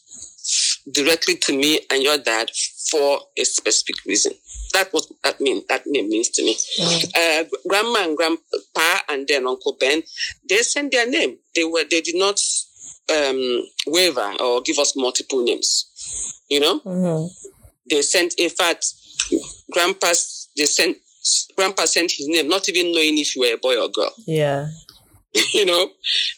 [0.91, 2.49] directly to me and your dad
[2.89, 4.33] for a specific reason.
[4.73, 6.55] That what that mean that name means to me.
[6.55, 7.15] Mm.
[7.15, 10.03] Uh, grandma and grandpa and then Uncle Ben,
[10.49, 11.37] they sent their name.
[11.55, 12.39] They were they did not
[13.13, 16.41] um, waver or give us multiple names.
[16.49, 17.49] You know, mm-hmm.
[17.89, 18.33] they sent.
[18.37, 18.85] In fact,
[19.71, 20.97] grandpa's they sent
[21.55, 24.13] grandpa sent his name, not even knowing if you were a boy or girl.
[24.25, 24.67] Yeah.
[25.53, 25.83] you know,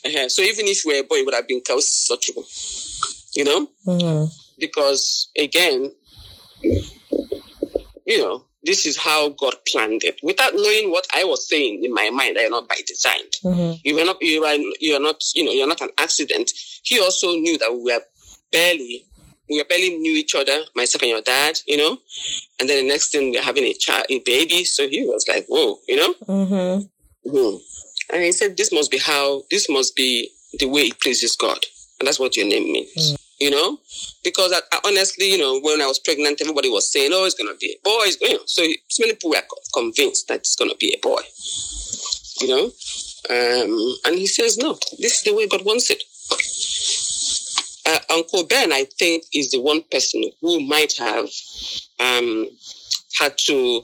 [0.05, 0.29] uh-huh.
[0.29, 3.35] so even if you were a boy, it would have been Kaosi Sochukwu.
[3.35, 4.25] You know, mm-hmm.
[4.59, 5.91] because again,
[8.05, 10.19] you know, this is how God planned it.
[10.23, 13.21] Without knowing what I was saying in my mind, I am not by design.
[13.43, 13.73] Mm-hmm.
[13.83, 16.51] You are not, you are, you are not, you know, you're not an accident.
[16.83, 18.01] He also knew that we were
[18.51, 19.05] barely,
[19.49, 21.97] we were barely knew each other, myself and your dad, you know.
[22.59, 24.65] And then the next thing we're having a child, a baby.
[24.65, 26.13] So he was like, whoa, you know.
[26.27, 27.29] Mm-hmm.
[27.29, 27.57] Mm-hmm.
[28.11, 31.59] And he said, this must be how, this must be the way it pleases God,
[31.99, 33.15] and that's what your name means.
[33.39, 33.79] You know,
[34.21, 37.35] because I, I, honestly, you know, when I was pregnant, everybody was saying, "Oh, it's
[37.35, 38.43] gonna be a boy," you know.
[38.45, 38.63] So
[38.99, 39.41] many people were
[39.73, 41.21] convinced that it's gonna be a boy,
[42.41, 42.65] you know.
[43.29, 46.03] Um, and he says, "No, this is the way God wants it."
[47.85, 51.29] Uh, Uncle Ben, I think, is the one person who might have
[51.99, 52.47] um,
[53.17, 53.83] had to,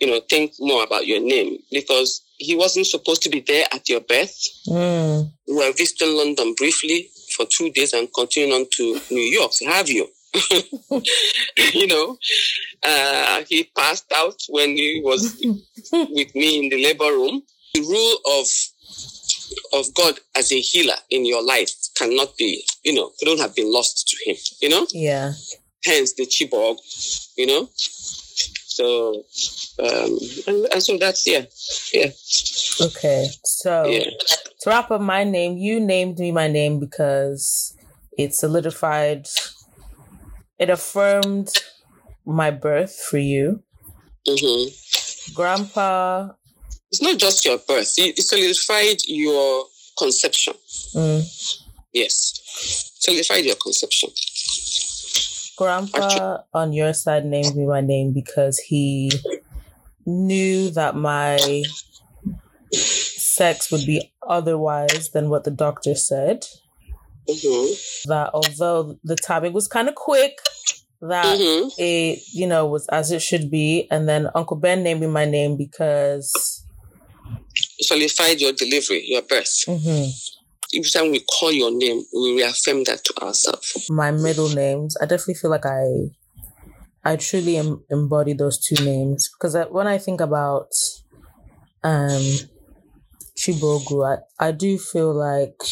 [0.00, 3.88] you know, think more about your name because he wasn't supposed to be there at
[3.88, 4.36] your birth.
[4.66, 5.30] Mm.
[5.46, 9.64] We were visiting London briefly for two days and continuing on to New York to
[9.66, 10.08] have you.
[11.72, 12.18] you know,
[12.82, 15.40] uh, he passed out when he was
[15.92, 17.42] with me in the labor room.
[17.74, 18.46] The rule of
[19.72, 23.72] of God as a healer in your life cannot be, you know, couldn't have been
[23.72, 24.86] lost to him, you know?
[24.92, 25.32] Yeah.
[25.84, 26.78] Hence the Chibogu,
[27.36, 27.68] you know?
[27.74, 29.24] So,
[29.78, 31.44] um, and, and so that's, yeah,
[31.92, 32.10] yeah.
[32.86, 33.28] Okay.
[33.44, 34.10] So, yeah
[34.60, 37.76] to wrap up my name, you named me my name because
[38.16, 39.28] it solidified,
[40.58, 41.50] it affirmed
[42.26, 43.62] my birth for you.
[44.26, 45.34] Mm-hmm.
[45.34, 46.30] Grandpa.
[46.90, 49.66] It's not just your birth, it solidified your
[49.98, 50.54] conception.
[50.94, 51.64] Mm.
[51.92, 52.40] Yes.
[52.98, 54.10] Solidified your conception.
[55.56, 56.38] Grandpa Actually.
[56.54, 59.10] on your side named me my name because he
[60.06, 61.62] knew that my
[63.38, 66.44] sex would be otherwise than what the doctor said.
[67.28, 68.10] Mm-hmm.
[68.10, 70.38] That although the timing was kind of quick,
[71.00, 71.68] that mm-hmm.
[71.78, 75.24] it you know was as it should be, and then Uncle Ben named me my
[75.24, 76.64] name because
[77.80, 79.64] solidified your delivery, your birth.
[79.66, 80.10] Mm-hmm.
[80.78, 83.86] Every time we call your name, we reaffirm that to ourselves.
[83.88, 85.84] My middle names, I definitely feel like I,
[87.04, 90.68] I truly em- embody those two names because when I think about,
[91.82, 92.20] um,
[93.38, 95.62] Chibogu, I, I do feel like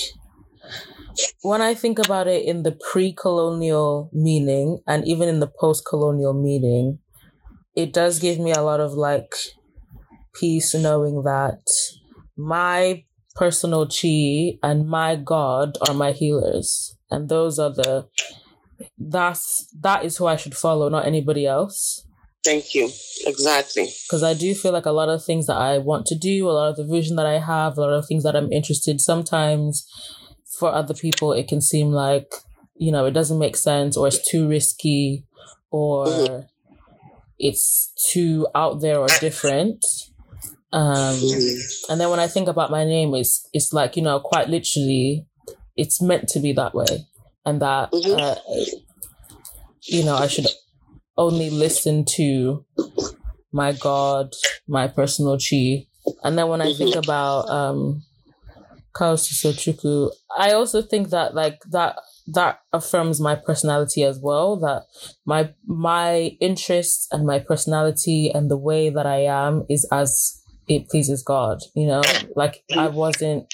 [1.42, 5.84] when I think about it in the pre colonial meaning and even in the post
[5.84, 7.00] colonial meaning,
[7.74, 9.34] it does give me a lot of like
[10.32, 11.60] peace knowing that
[12.36, 16.96] my personal chi and my God are my healers.
[17.10, 18.08] And those are the
[18.98, 22.05] that's that is who I should follow, not anybody else.
[22.46, 22.88] Thank you.
[23.26, 23.88] Exactly.
[24.06, 26.52] Because I do feel like a lot of things that I want to do, a
[26.52, 29.84] lot of the vision that I have, a lot of things that I'm interested, sometimes
[30.58, 32.32] for other people, it can seem like,
[32.76, 35.24] you know, it doesn't make sense or it's too risky
[35.72, 36.40] or mm-hmm.
[37.40, 39.84] it's too out there or different.
[40.72, 41.92] Um, mm-hmm.
[41.92, 45.26] and then when I think about my name, it's, it's like, you know, quite literally,
[45.76, 47.08] it's meant to be that way.
[47.44, 48.20] And that, mm-hmm.
[48.20, 48.36] uh,
[49.82, 50.46] you know, I should
[51.16, 52.64] only listen to
[53.52, 54.34] my God,
[54.68, 55.86] my personal chi.
[56.22, 56.98] And then when I think mm-hmm.
[56.98, 58.02] about um
[58.94, 61.96] Kaosi Sochukwu, I also think that like that
[62.28, 64.56] that affirms my personality as well.
[64.56, 64.84] That
[65.24, 70.88] my my interests and my personality and the way that I am is as it
[70.88, 71.58] pleases God.
[71.74, 72.02] You know,
[72.34, 73.46] like I wasn't.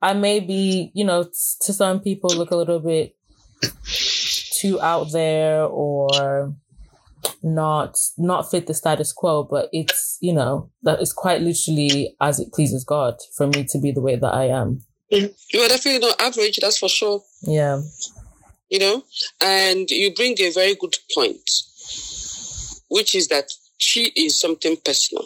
[0.00, 3.16] I may be, you know, to some people look a little bit
[4.60, 6.54] too out there or
[7.42, 12.40] not not fit the status quo, but it's you know that is quite literally as
[12.40, 14.82] it pleases God for me to be the way that I am.
[15.10, 17.22] You are definitely not average, that's for sure.
[17.42, 17.80] Yeah.
[18.68, 19.02] You know,
[19.42, 21.50] and you bring a very good point,
[22.90, 25.24] which is that she is something personal.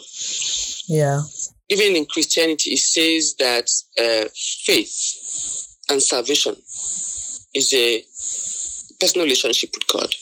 [0.87, 1.21] Yeah.
[1.69, 3.69] Even in Christianity, it says that
[3.99, 4.29] uh,
[4.63, 6.55] faith and salvation
[7.53, 8.03] is a
[8.99, 10.15] personal relationship with God.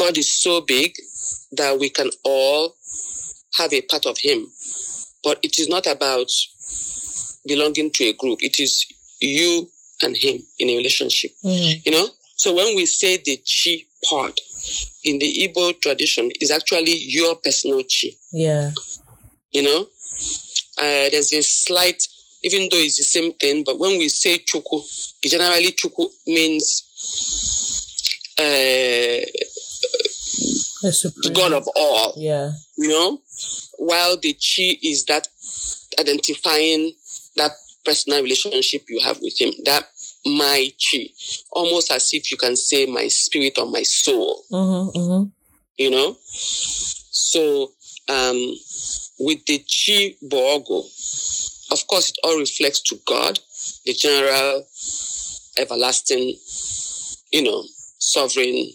[0.00, 0.94] God is so big
[1.52, 2.74] that we can all
[3.58, 4.46] have a part of Him.
[5.22, 6.30] But it is not about
[7.46, 8.42] belonging to a group.
[8.42, 8.86] It is
[9.20, 9.68] you
[10.02, 11.32] and Him in a relationship.
[11.44, 11.84] Mm.
[11.84, 14.40] You know, So when we say the chi part
[15.04, 18.08] in the Igbo tradition, is actually your personal chi.
[18.32, 18.70] Yeah.
[19.52, 19.80] You know,
[20.78, 22.02] uh, there's a slight,
[22.42, 24.80] even though it's the same thing, but when we say chuku,
[25.22, 26.66] generally chuku means
[28.38, 29.20] uh,
[30.82, 32.14] the God of all.
[32.16, 32.52] Yeah.
[32.76, 33.20] You know,
[33.78, 35.28] while the chi is that
[35.98, 36.92] identifying
[37.36, 37.52] that
[37.84, 39.84] personal relationship you have with him, that
[40.26, 41.08] my chi,
[41.52, 44.44] almost as if you can say my spirit or my soul.
[44.52, 45.28] Mm-hmm, mm-hmm.
[45.78, 47.72] You know, so
[48.08, 48.54] um,
[49.18, 50.84] with the chi bogo,
[51.72, 53.38] of course, it all reflects to God,
[53.86, 54.66] the general,
[55.58, 56.36] everlasting,
[57.32, 57.64] you know,
[57.98, 58.72] sovereign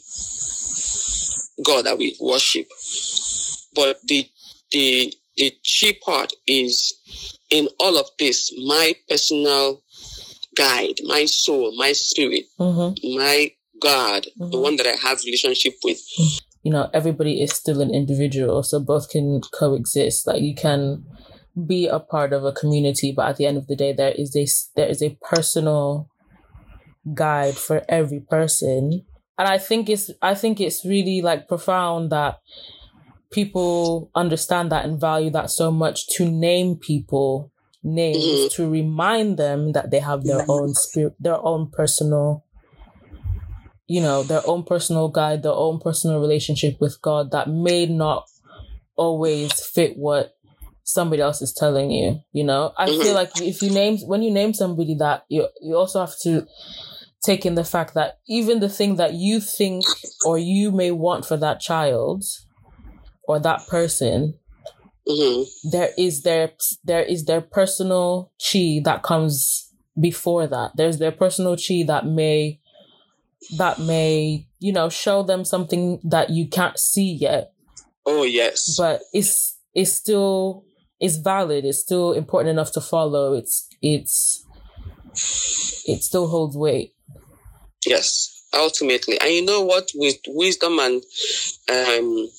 [1.64, 2.68] God that we worship.
[3.76, 4.28] But the
[4.72, 6.94] the the chi part is
[7.50, 9.82] in all of this my personal
[10.56, 13.16] guide, my soul, my spirit, Mm-hmm.
[13.18, 13.52] my
[13.82, 14.62] God, the Mhm.
[14.62, 16.00] one that I have relationship with.
[16.64, 20.26] You know, everybody is still an individual, so both can coexist.
[20.26, 21.04] Like you can
[21.68, 24.36] be a part of a community, but at the end of the day, there is
[24.36, 26.10] a there is a personal
[27.14, 29.06] guide for every person,
[29.38, 32.40] and I think it's I think it's really like profound that
[33.32, 37.52] people understand that and value that so much to name people
[37.84, 38.50] names Mhm.
[38.56, 42.44] to remind them that they have their own spirit their own personal
[43.88, 48.26] you know their own personal guide their own personal relationship with god that may not
[48.96, 50.34] always fit what
[50.84, 53.02] somebody else is telling you you know i Mhm.
[53.04, 56.48] feel like if you name when you name somebody that you you also have to
[57.26, 59.86] take in the fact that even the thing that you think
[60.26, 62.24] or you may want for that child
[63.28, 64.36] or that person
[65.08, 66.52] hmm there is their
[66.84, 69.66] there is their personal chi that comes
[70.00, 70.72] before that.
[70.76, 72.60] There's their personal chi that may
[73.58, 77.54] that may you know show them something that you can't see yet.
[78.06, 78.76] Oh yes.
[78.78, 80.66] but it's it's still
[81.00, 81.66] it's valid.
[81.66, 83.34] It's still important enough to follow.
[83.34, 84.46] It's it's
[85.88, 86.95] it still holds weight
[87.86, 89.20] Yes, ultimately.
[89.20, 89.92] And you know what?
[89.96, 91.04] With wisdom and
[91.72, 92.30] um,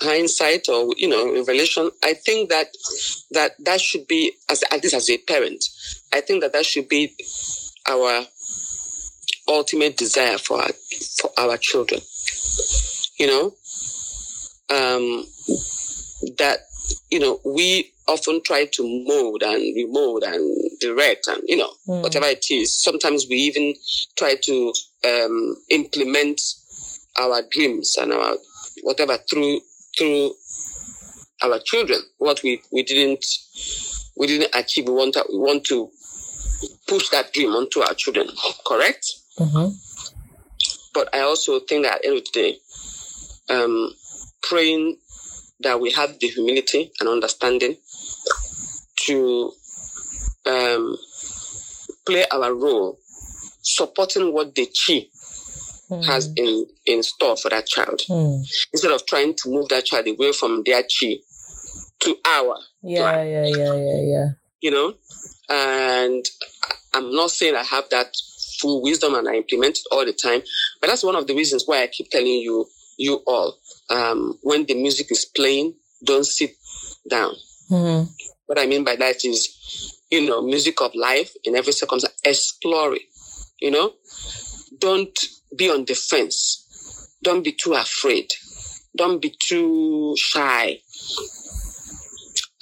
[0.00, 2.68] hindsight or, you know, revelation, I think that
[3.32, 5.64] that, that should be, as at least as a parent,
[6.12, 7.14] I think that that should be
[7.86, 8.24] our
[9.48, 10.70] ultimate desire for our,
[11.20, 12.00] for our children.
[13.18, 13.44] You know,
[14.70, 15.26] um,
[16.38, 16.67] that,
[17.10, 22.02] you know, we often try to mold and remold and direct and, you know, Mm.
[22.02, 22.80] whatever it is.
[22.82, 23.74] Sometimes we even
[24.16, 24.72] try to
[25.04, 26.40] um, implement
[27.16, 28.36] our dreams and our
[28.82, 29.60] whatever through
[29.96, 30.34] through
[31.42, 32.00] our children.
[32.18, 33.24] What we, we didn't
[34.16, 35.90] we didn't achieve, we want to, we want to
[36.88, 38.28] push that dream onto our children.
[38.66, 39.06] Correct?
[39.38, 39.74] mm-hmm.
[40.92, 42.58] But I also think that at the end of the day,
[43.54, 43.92] um,
[44.42, 44.98] praying
[45.60, 47.76] that we have the humility and understanding
[49.06, 49.52] to
[50.46, 50.96] um,
[52.06, 52.98] play our role,
[53.62, 55.06] supporting what the chi
[56.04, 58.44] has in, in store for that child, Mm.
[58.72, 61.16] instead of trying to move that child away from their chi
[62.00, 64.28] to our, yeah yeah yeah yeah yeah
[64.60, 64.94] you know.
[65.50, 66.24] And
[66.94, 68.14] I'm not saying I have that
[68.60, 70.42] full wisdom and I implement it all the time,
[70.80, 72.66] but that's one of the reasons why I keep telling you,
[72.98, 73.56] you all,
[73.90, 75.74] um, when the music is playing,
[76.04, 76.52] don't sit
[77.08, 77.32] down.
[77.70, 78.10] mm-hmm.
[78.46, 82.94] What I mean by that is, you know, music of life in every circumstance, explore
[82.94, 83.02] it,
[83.60, 83.92] you know,
[84.78, 85.18] don't
[85.56, 86.64] be on the fence.
[87.22, 88.30] Don't be too afraid.
[88.96, 90.78] Don't be too shy.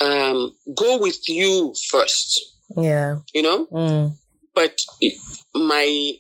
[0.00, 4.12] Um, go with you first, yeah you know, mm.
[4.54, 4.78] but
[5.54, 6.12] my,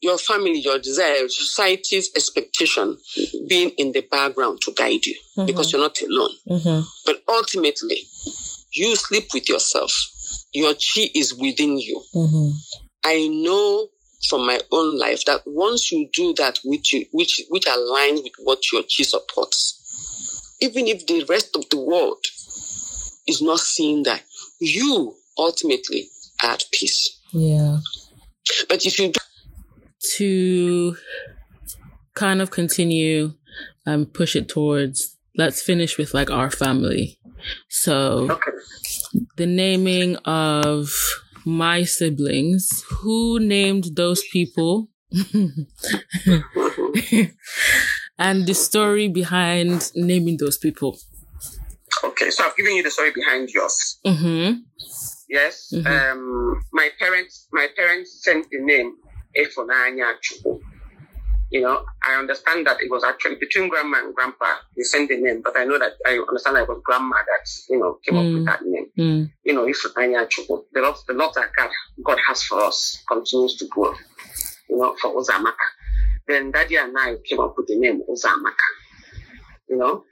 [0.00, 2.96] your family, your desire, society's expectation
[3.48, 5.16] being in the background to guide you
[5.46, 6.30] because you're not alone.
[6.48, 6.80] Mm-hmm.
[7.04, 8.02] But ultimately,
[8.72, 9.92] you sleep with yourself.
[10.52, 12.02] Your chi is within you.
[12.14, 12.50] Mm-hmm.
[13.04, 13.88] I know
[14.28, 18.32] from my own life that once you do that which you, which which aligns with
[18.42, 22.24] what your chi supports, even if the rest of the world
[23.26, 24.22] is not seeing that,
[24.60, 26.08] you ultimately
[26.42, 27.18] are at peace.
[27.32, 27.78] yeah
[28.68, 29.20] But if you do
[30.16, 30.96] to
[32.14, 33.34] kind of continue
[33.84, 37.18] and push it towards let's finish with like our family
[37.68, 38.38] so
[39.36, 40.90] the naming of
[41.44, 44.88] my siblings who named those people
[48.18, 50.98] and the story behind naming those people
[52.04, 53.98] Okay, so I've given you the story behind yours.
[54.04, 54.58] mm-hmm.
[55.30, 55.72] yes.
[55.72, 55.86] Mhm.
[55.86, 58.96] Um, my parents, my parents sent the name
[59.38, 60.60] Ifunanya Chukwu.
[61.50, 64.46] You know, I understand that it was actually between grandma and grandpa.
[64.76, 67.48] They sent the name, but I know that I understand that it was grandma that
[67.70, 68.34] you know came up Mm.
[68.34, 68.86] with that name.
[68.98, 69.30] Mm.
[69.44, 70.64] You know, Ifunanya Chukwu.
[70.72, 71.70] The love, the love that God,
[72.04, 73.94] God has for us continues to grow.
[74.68, 75.68] You know, for Uzoamaka.
[76.26, 78.66] Then Daddy and I came up with the name Uzoamaka.
[79.68, 80.02] You know,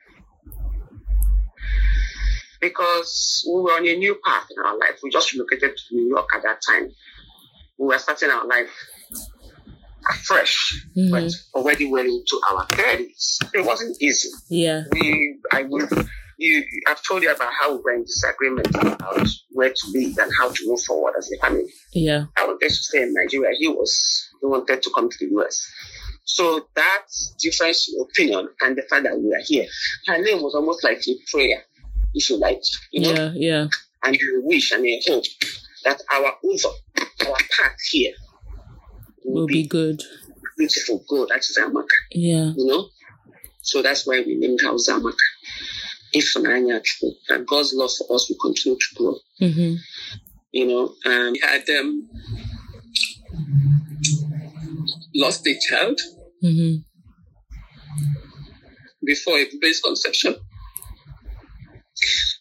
[2.60, 5.00] because we were on a new path in our life.
[5.02, 6.90] We just relocated to New York at that time.
[7.78, 8.70] We were starting our life
[10.10, 11.10] afresh, Mhm.
[11.10, 13.38] but already well into our thirties.
[13.54, 14.28] It wasn't easy.
[14.48, 14.84] Yeah.
[14.92, 15.90] We, I would,
[16.38, 20.30] you, I've told you about how we were in disagreement about where to be and
[20.38, 21.72] how to move forward as a family.
[21.92, 22.24] Yeah.
[22.36, 23.54] I wanted to stay in Nigeria.
[23.58, 25.56] He was, he wanted to come to the US.
[26.24, 27.04] So that
[27.38, 29.66] difference in opinion and the fact that we are here,
[30.06, 31.62] her name was almost like a prayer,
[32.14, 33.32] if you like, you know, Yeah.
[33.34, 33.66] Yeah.
[34.04, 35.24] and a wish and a hope
[35.84, 36.72] that our Uzo,
[37.28, 38.12] our path here
[39.24, 40.02] will, Will be be good.
[40.58, 41.28] beautiful, good.
[41.30, 42.52] That is Amaka, Yeah.
[42.56, 42.88] you know.
[43.62, 45.16] So that's why we named her Zamaka.
[46.80, 49.16] Chukwu, that God's love for us will continue to grow.
[49.40, 49.74] Mm-hmm.
[50.52, 52.08] you know, um, we had um,
[55.14, 55.98] lost a child
[56.44, 56.76] Mm-hmm.
[59.04, 59.46] before a
[59.82, 60.34] conception.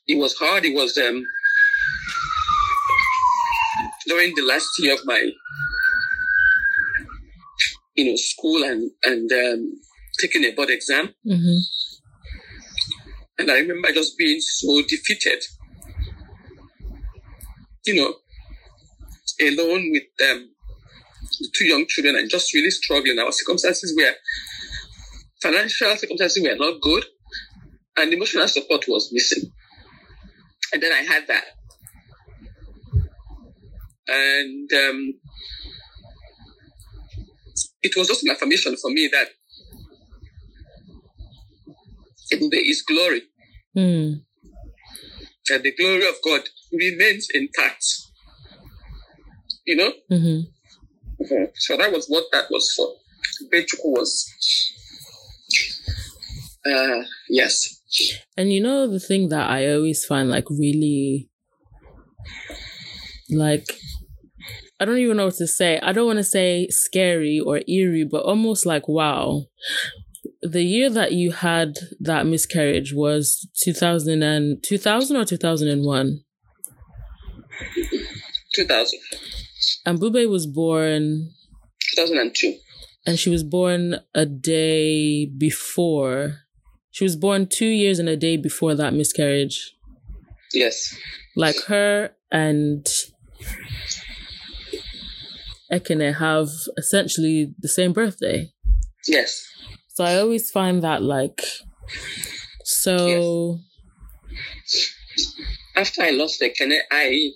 [0.07, 0.65] It was hard.
[0.65, 1.23] It was um,
[4.07, 5.21] during the last year of my,
[7.95, 9.71] you know, school and and um,
[10.19, 11.57] taking a board exam, Mm-hmm.
[13.39, 15.43] and I remember just being so defeated.
[17.85, 18.13] You know,
[19.47, 20.49] alone with um,
[21.39, 23.19] the two young children and just really struggling.
[23.19, 24.13] Our circumstances were
[25.41, 27.03] financial circumstances were not good,
[27.97, 29.51] and emotional support was missing.
[30.73, 31.43] And then I had that,
[34.07, 35.13] and um,
[37.83, 39.27] it was just an affirmation for me that
[42.31, 43.21] there is glory,
[43.77, 44.21] Mm.
[45.49, 47.85] that the glory of God remains intact.
[49.65, 51.43] You know, Mm-hmm.
[51.55, 52.95] so that was what that was for.
[53.51, 54.29] Bechuku was,
[56.65, 57.79] uh, yes,
[58.37, 61.29] And you know the thing that I always find like really
[63.29, 63.79] like
[64.83, 65.79] I don't even know what to say.
[65.81, 69.45] I don't want to say scary or eerie, but almost like wow.
[70.41, 76.19] The year that you had that miscarriage was 2000 and 2000 or 2001.
[78.53, 78.99] 2000,
[79.85, 81.31] And Bube was born
[81.95, 82.57] 2002.
[83.05, 86.39] and she was born a day before.
[86.91, 89.75] She was born 2 years and a day before that miscarriage.
[90.53, 90.93] Yes,
[91.37, 92.85] like her and
[95.71, 98.51] Ekene have essentially the same birthday.
[99.07, 99.43] yes,
[99.87, 101.41] So I always find that like
[102.63, 103.59] so
[105.75, 107.31] after I lost the Kenne, I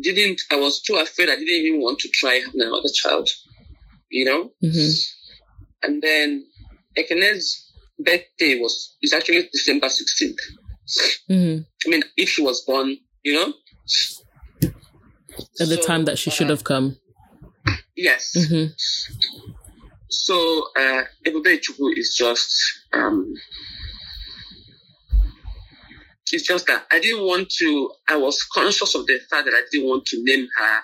[0.00, 1.28] didn't, I was too afraid.
[1.30, 3.28] I didn't even want to try having another child,
[4.10, 4.50] you know?
[4.62, 4.92] mhm,
[5.82, 6.46] And then
[6.96, 10.38] Ekene's birthday was, is actually December 16th.
[11.30, 13.52] mhm, I mean, if she was born, you know?
[15.60, 16.98] At the So, time that she should have come.
[17.96, 18.32] Yes.
[18.48, 18.66] hmm
[20.08, 22.48] So, uh, Ebube Chukwu is just,
[22.92, 23.32] um,
[26.32, 29.62] it's just that I didn't want to, I was conscious of the fact that I
[29.70, 30.80] didn't want to name her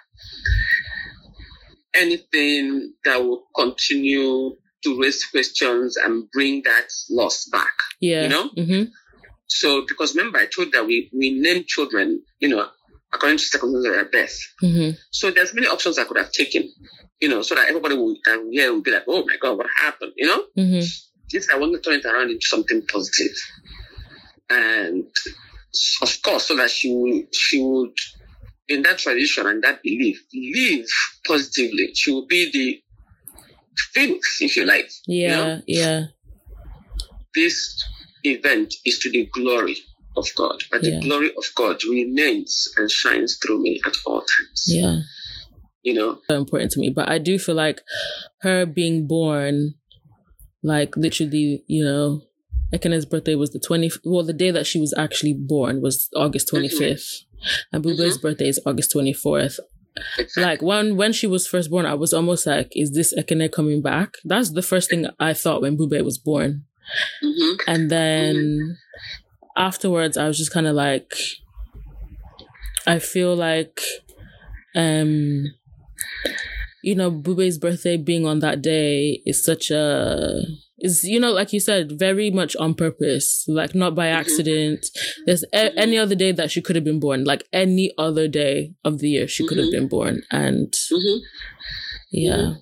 [1.95, 7.73] anything that would continue to raise questions and bring that loss back.
[8.01, 8.23] Yeah.
[8.25, 8.49] You know?
[8.49, 8.83] hmm
[9.47, 12.69] So, because remember, I told that we, we name children, you know,
[13.13, 14.39] according to circumstances of their birth.
[14.61, 16.73] hmm So there's many options I could have taken,
[17.21, 19.67] you know, so that everybody would um, hear would be like, oh my God, what
[19.79, 20.13] happened?
[20.17, 20.45] You know?
[20.57, 20.81] hmm
[21.31, 23.37] This I want to turn it around into something positive.
[24.51, 25.05] And
[26.03, 27.95] of course, so that she would she would
[28.69, 30.87] in that tradition and that belief, live
[31.27, 31.91] positively.
[31.95, 32.83] She will be the
[33.93, 34.91] phoenix, if you like.
[35.07, 35.37] you Yeah.
[35.37, 35.63] know?
[35.67, 36.05] Yeah.
[37.35, 37.83] This
[38.25, 39.77] event is to the glory
[40.17, 41.01] of God, but Yeah.
[41.01, 44.65] the glory of God remains and shines through me at all times.
[44.67, 45.01] Yeah.
[45.83, 46.91] You know, So important to me.
[46.91, 47.81] But I do feel like
[48.43, 49.75] her being born,
[50.63, 52.23] like literally, you know,
[52.73, 56.51] Ekene's birthday was the 20, well, the day that she was actually born was August
[56.53, 56.65] mm-hmm.
[56.65, 57.25] 25th.
[57.73, 58.23] And Bube's mm-hmm.
[58.23, 59.59] birthday is August 24th.
[60.19, 60.43] exactly.
[60.43, 63.83] Like when when she was first born, I was almost like, is this Ekene coming
[63.83, 64.15] back?
[64.25, 66.65] That's the first thing I thought when Bube was born.
[67.23, 67.61] Mhm.
[67.67, 68.73] And then mm-hmm.
[69.57, 71.13] Afterwards, I was just kind of like,
[72.87, 73.81] I feel like,
[74.75, 75.45] um,
[76.83, 80.43] you know, Bube's birthday being on that day is such a
[80.83, 84.21] is you know like you said very much on purpose like not by mm-hmm.
[84.21, 85.23] accident mm-hmm.
[85.27, 88.75] there's a- any other day that she could have been born like any other day
[88.85, 89.49] of the year she mm-hmm.
[89.49, 89.79] could have mm-hmm.
[89.79, 91.19] been born and mm-hmm.
[92.11, 92.55] yeah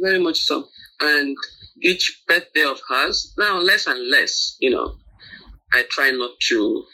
[0.00, 0.68] very much so
[1.00, 1.36] and
[1.82, 4.96] each birthday of hers now less and less you know
[5.72, 6.84] i try not to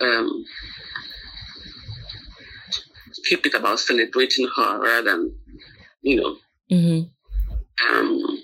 [0.00, 0.44] um
[3.28, 5.34] keep it about celebrating her rather than
[6.02, 6.36] you know
[7.90, 8.42] um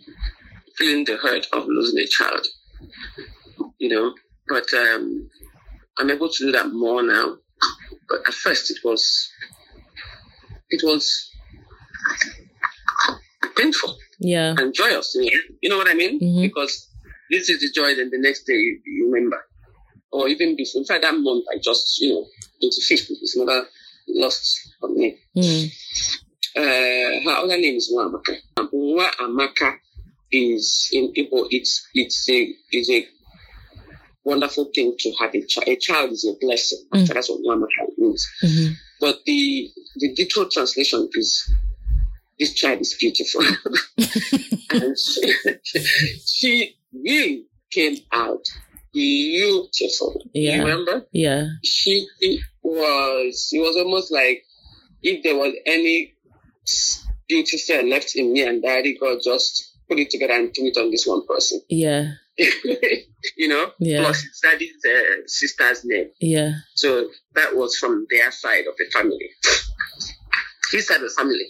[0.78, 2.46] feeling the hurt of losing a child,
[3.78, 4.14] you know.
[4.48, 5.28] But um,
[5.98, 7.36] I'm able to do that more now.
[8.08, 9.28] But at first, it was
[10.70, 11.30] it was
[13.56, 15.14] painful, yeah, and joyous.
[15.60, 16.20] You know what I mean?
[16.20, 16.42] Mm-hmm.
[16.42, 16.87] Because
[17.30, 19.44] this is the joy, then the next day you, you remember,
[20.12, 20.80] or even before.
[20.80, 22.26] In fact, that month I just you know
[22.62, 23.66] 25th it's another
[24.08, 25.18] lost for me.
[25.36, 25.72] Mm.
[26.56, 28.36] Uh, her other name is Nwamaka.
[29.20, 29.76] Amaka
[30.32, 33.06] is in Igbo, it's it's a is a
[34.24, 35.68] wonderful thing to have a child.
[35.68, 36.84] A child is a blessing.
[36.94, 37.08] Mm.
[37.08, 37.66] That's what Mama
[37.96, 38.26] means.
[38.42, 38.72] Mm-hmm.
[39.00, 41.50] But the the literal translation is
[42.38, 43.42] this child is beautiful,
[44.70, 45.34] and she,
[46.26, 48.44] she really came out
[48.92, 50.22] beautiful.
[50.32, 50.58] Yeah.
[50.58, 51.06] remember?
[51.12, 51.46] Yeah.
[51.64, 52.06] She
[52.62, 53.48] was.
[53.52, 54.44] It was almost like
[55.02, 56.14] if there was any
[57.28, 60.76] beauty cell left in me and daddy, God just put it together and do it
[60.76, 61.60] on this one person.
[61.68, 62.12] Yeah.
[62.38, 64.02] you know, yeah.
[64.02, 66.08] plus studied uh, sister's name.
[66.20, 66.52] Yeah.
[66.74, 69.30] So that was from their side of the family.
[70.70, 71.46] His side of the family,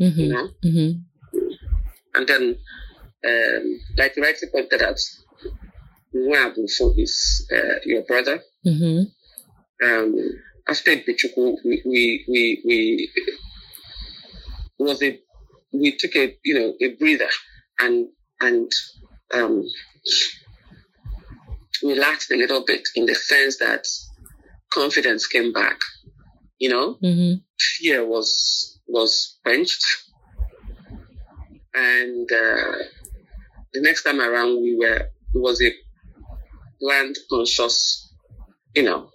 [0.00, 0.20] mm-hmm.
[0.20, 0.48] you know.
[0.64, 1.38] Mm-hmm.
[2.14, 2.56] And then,
[3.24, 4.98] um, like you rightly pointed out,
[6.14, 8.40] Nwabufu is uh, your brother.
[8.66, 9.86] Mm-hmm.
[9.86, 10.14] Um,
[10.68, 13.10] after Bichuku, we, we, we, we
[14.78, 15.20] was a
[15.72, 17.28] we took a you know a breather
[17.80, 18.08] and
[18.40, 18.70] and
[19.34, 19.64] um,
[21.82, 23.86] relaxed a little bit in the sense that
[24.72, 25.78] confidence came back.
[26.58, 27.34] You know, mm-hmm.
[27.58, 29.84] fear was was quenched,
[31.74, 32.72] and uh,
[33.76, 34.96] the next time around we were
[35.34, 35.70] it was a
[36.80, 38.12] planned, conscious,
[38.74, 39.10] you know,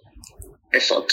[0.72, 1.12] effort.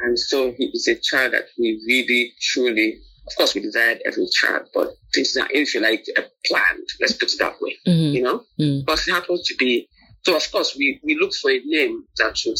[0.00, 4.26] And so he is a child that we really, truly of course, we desired every
[4.28, 6.88] child, but things are, if you like, a planned.
[7.00, 8.14] Let's put it that way, mm-hmm.
[8.14, 8.44] you know.
[8.60, 8.84] Mm-hmm.
[8.86, 9.88] But it happens to be
[10.24, 10.36] so.
[10.36, 12.56] Of course, we we looked for a name that should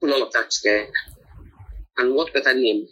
[0.00, 0.88] put all of that together.
[1.98, 2.86] And what better name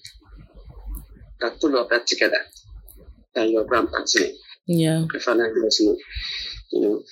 [1.40, 2.40] that put all of that together
[3.34, 4.34] than your grandpa's name?
[4.68, 5.96] Yeah, my father's name.
[6.72, 7.02] You know,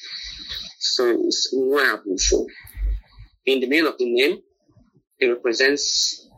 [0.79, 2.47] so it's Nwabufu.
[3.47, 4.39] In the name of the name,
[5.19, 6.29] it represents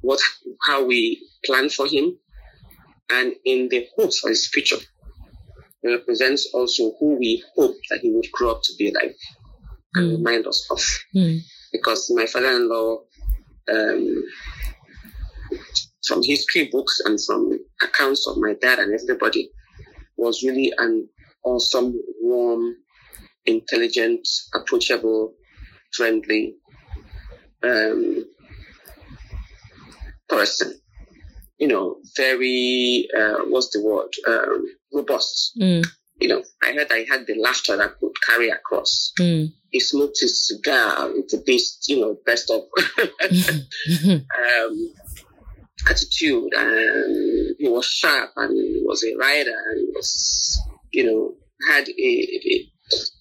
[0.00, 0.18] what
[0.66, 2.18] how we plan for him,
[3.10, 4.78] and in the hopes for his future.
[5.82, 9.16] It represents also who we hope that he would grow up to be like
[9.94, 10.16] and mm.
[10.16, 10.80] remind us of.
[11.14, 11.40] Mm.
[11.72, 12.98] Because my father-in-law,
[13.72, 14.24] um,
[16.06, 19.50] from history books and from accounts of my dad and everybody,
[20.22, 21.08] was really an
[21.44, 22.76] awesome, warm,
[23.46, 25.34] intelligent, approachable,
[25.92, 26.54] friendly
[27.62, 28.24] um,
[30.28, 30.80] person
[31.62, 35.52] you know, very, uh, what's the word, um, robust.
[35.60, 35.86] Mm.
[36.20, 39.12] You know, I heard I had the laughter that could carry across.
[39.20, 39.52] Mm.
[39.70, 42.62] He smoked his cigar with the best, you know, best of
[44.10, 44.94] um,
[45.88, 47.31] attitude, and
[47.62, 50.60] he was sharp, and he was a writer, and he was,
[50.90, 51.34] you know,
[51.70, 51.92] had a,
[52.52, 52.68] a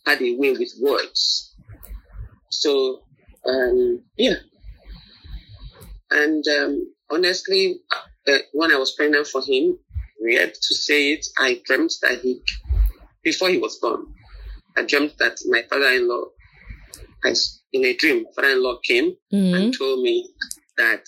[0.08, 1.56] had a way with words.
[2.50, 3.04] So,
[3.48, 4.38] um, yeah,
[6.10, 7.82] and um, honestly,
[8.28, 9.78] uh, when I was pregnant for him,
[10.20, 12.42] weird to say it, I dreamt that he,
[13.24, 14.08] before he was born,
[14.76, 16.26] I dreamt that my father-in-law,
[17.74, 19.54] in a dream, father-in-law came mm-hmm.
[19.54, 20.34] and told me
[20.78, 21.06] that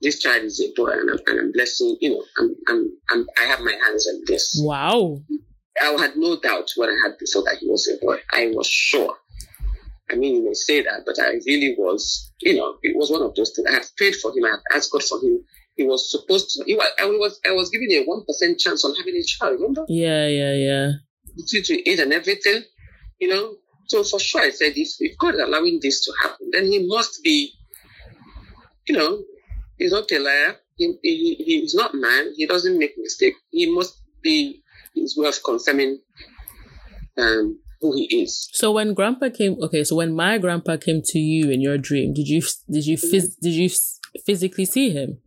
[0.00, 3.26] this child is a boy and I'm, and I'm blessing, you know, I'm, I'm, I'm,
[3.38, 4.60] I have my hands on this.
[4.62, 5.20] Wow.
[5.80, 8.18] I had no doubt what I had before that he was a boy.
[8.32, 9.16] I was sure.
[10.10, 13.22] I mean, you may say that, but I really was, you know, it was one
[13.22, 13.68] of those things.
[13.68, 14.44] I had prayed for him.
[14.44, 15.44] I had asked God for him
[15.80, 16.64] he was supposed to.
[16.64, 19.54] He was, I was I was given a one percent chance on having a child.
[19.54, 19.84] Remember?
[19.88, 20.90] Yeah, yeah, yeah.
[21.48, 22.62] Due to age and everything,
[23.18, 23.54] you know.
[23.86, 26.86] So for sure, I said, if, if God is allowing this to happen, then He
[26.86, 27.52] must be,
[28.86, 29.22] you know,
[29.80, 30.56] He's not a liar.
[30.76, 32.32] He, he, he's not man.
[32.36, 33.34] He doesn't make mistake.
[33.50, 34.62] He must be
[34.94, 36.00] His way of confirming
[37.16, 38.48] um, who he is.
[38.52, 42.12] So when grandpa came, okay, so when my grandpa came to you in your dream,
[42.12, 43.70] did you did you phys- did you
[44.26, 45.18] physically see him?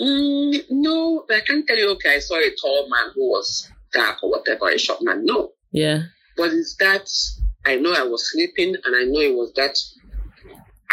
[0.00, 1.90] Mm, no, I can't tell you.
[1.92, 5.24] Okay, I saw a tall man who was dark or whatever, a short man.
[5.24, 6.02] No, Yeah.
[6.36, 7.08] but it's that
[7.64, 9.76] I know I was sleeping, and I know it was that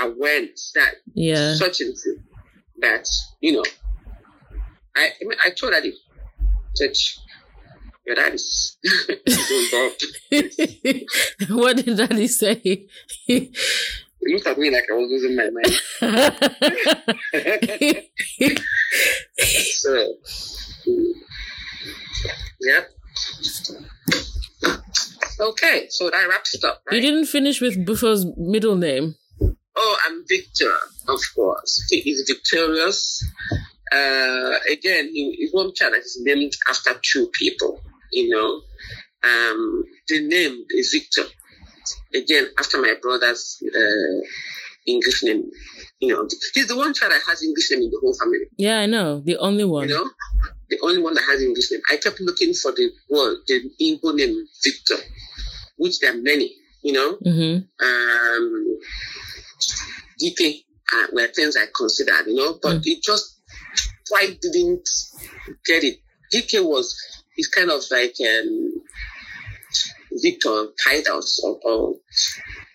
[0.02, 1.56] awareness that Yeah.
[1.56, 2.22] certainty
[2.80, 3.08] that
[3.42, 3.64] you know.
[4.96, 5.94] I I, mean, I told Daddy
[6.76, 6.98] that
[8.06, 8.78] your dad is
[9.10, 10.04] involved.
[11.50, 12.88] what did daddy say?
[13.26, 13.52] He
[14.26, 15.74] looked at me like I was losing my mind.
[19.80, 20.16] So,
[22.62, 22.90] yep.
[25.40, 29.16] Okay, so that wraps it up, you didn't finish with Buffo's middle name.
[29.76, 30.72] Oh, I'm Victor,
[31.08, 31.84] of course.
[31.90, 33.24] He is victorious.
[33.92, 38.62] Uh, again, he is one child that is named after two people, you know.
[39.24, 41.24] Um, the name is Victor.
[42.14, 44.22] Again, after my brother's uh,
[44.86, 45.44] English name.
[46.00, 48.46] You know, he's the one child that has English name in the whole family.
[48.58, 49.22] Yeah, I know.
[49.22, 49.88] The only one.
[49.88, 50.10] You know,
[50.70, 51.82] the only one that has English name.
[51.90, 54.96] I kept looking for the word, the Igbo name Victor,
[55.78, 56.54] which there are many.
[56.82, 57.86] You know, Mm-hmm.
[57.86, 58.80] um,
[60.24, 62.28] Dike uh, were things I considered.
[62.28, 62.88] You know, but Mm.
[62.88, 63.40] it just
[64.10, 64.88] quite didn't
[65.66, 66.00] get it.
[66.32, 66.96] Dike was
[67.38, 68.74] it's kind of like um,
[70.22, 71.96] Victor titles, or, or,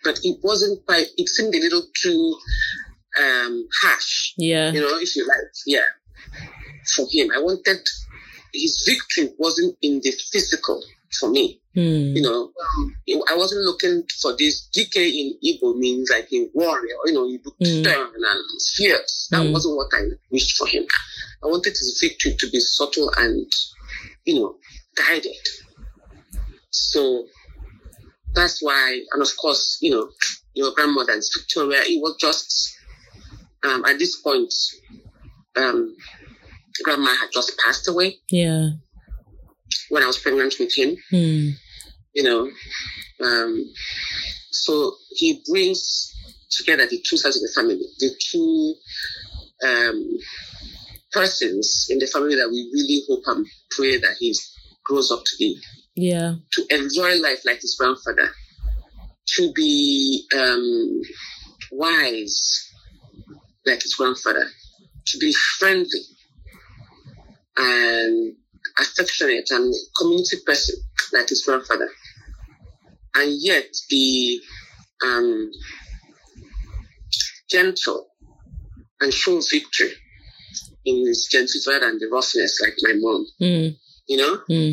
[0.05, 1.07] but it wasn't quite.
[1.17, 2.37] It seemed a little too
[3.23, 4.73] um, harsh Yeah.
[4.73, 5.87] you know, if you like, yeah.
[6.97, 7.79] For him, I wanted
[8.53, 10.83] his victory wasn't in the physical
[11.19, 11.61] for me.
[11.75, 12.17] Hmm.
[12.17, 12.53] You know,
[13.31, 14.67] I wasn't looking for this.
[14.75, 16.97] Dike in Igbo means like a warrior.
[17.07, 17.81] You know, you look Mm.
[17.83, 19.29] stern and fierce.
[19.31, 19.53] That Mm.
[19.53, 20.85] wasn't what I wished for him.
[21.43, 23.51] I wanted his victory to be subtle and,
[24.25, 24.59] you know,
[24.97, 25.37] guided.
[26.71, 27.27] So
[28.35, 30.11] that's why, and of course, you know,
[30.55, 31.83] your grandmother's Victoria.
[31.83, 32.75] It was just
[33.65, 34.53] um, at this point,
[35.57, 35.97] um,
[36.85, 38.71] grandma had just passed away Yeah.
[39.91, 40.97] When I was pregnant with him.
[41.11, 41.51] Hmm.
[42.15, 42.51] You know,
[43.25, 43.65] um,
[44.51, 46.13] so he brings
[46.51, 48.75] together the two sides of the family, the two
[49.67, 50.19] um,
[51.13, 54.35] persons in the family that we really hope and pray that he
[54.85, 55.61] grows up to be
[55.95, 56.37] Yeah.
[56.53, 58.31] to enjoy life like his grandfather,
[59.37, 61.01] to be um,
[61.73, 62.71] wise
[63.67, 64.49] like his grandfather,
[65.07, 66.01] to be friendly
[67.57, 68.35] and
[68.81, 70.77] affectionate and community person
[71.13, 71.89] like his grandfather,
[73.17, 74.41] and yet be
[75.05, 75.51] um,
[77.51, 78.07] gentle
[79.01, 79.93] and show victory
[80.85, 83.27] in his gentitude and the roughness like my mom.
[83.39, 83.69] Hmm.
[84.07, 84.73] You know, Hmm.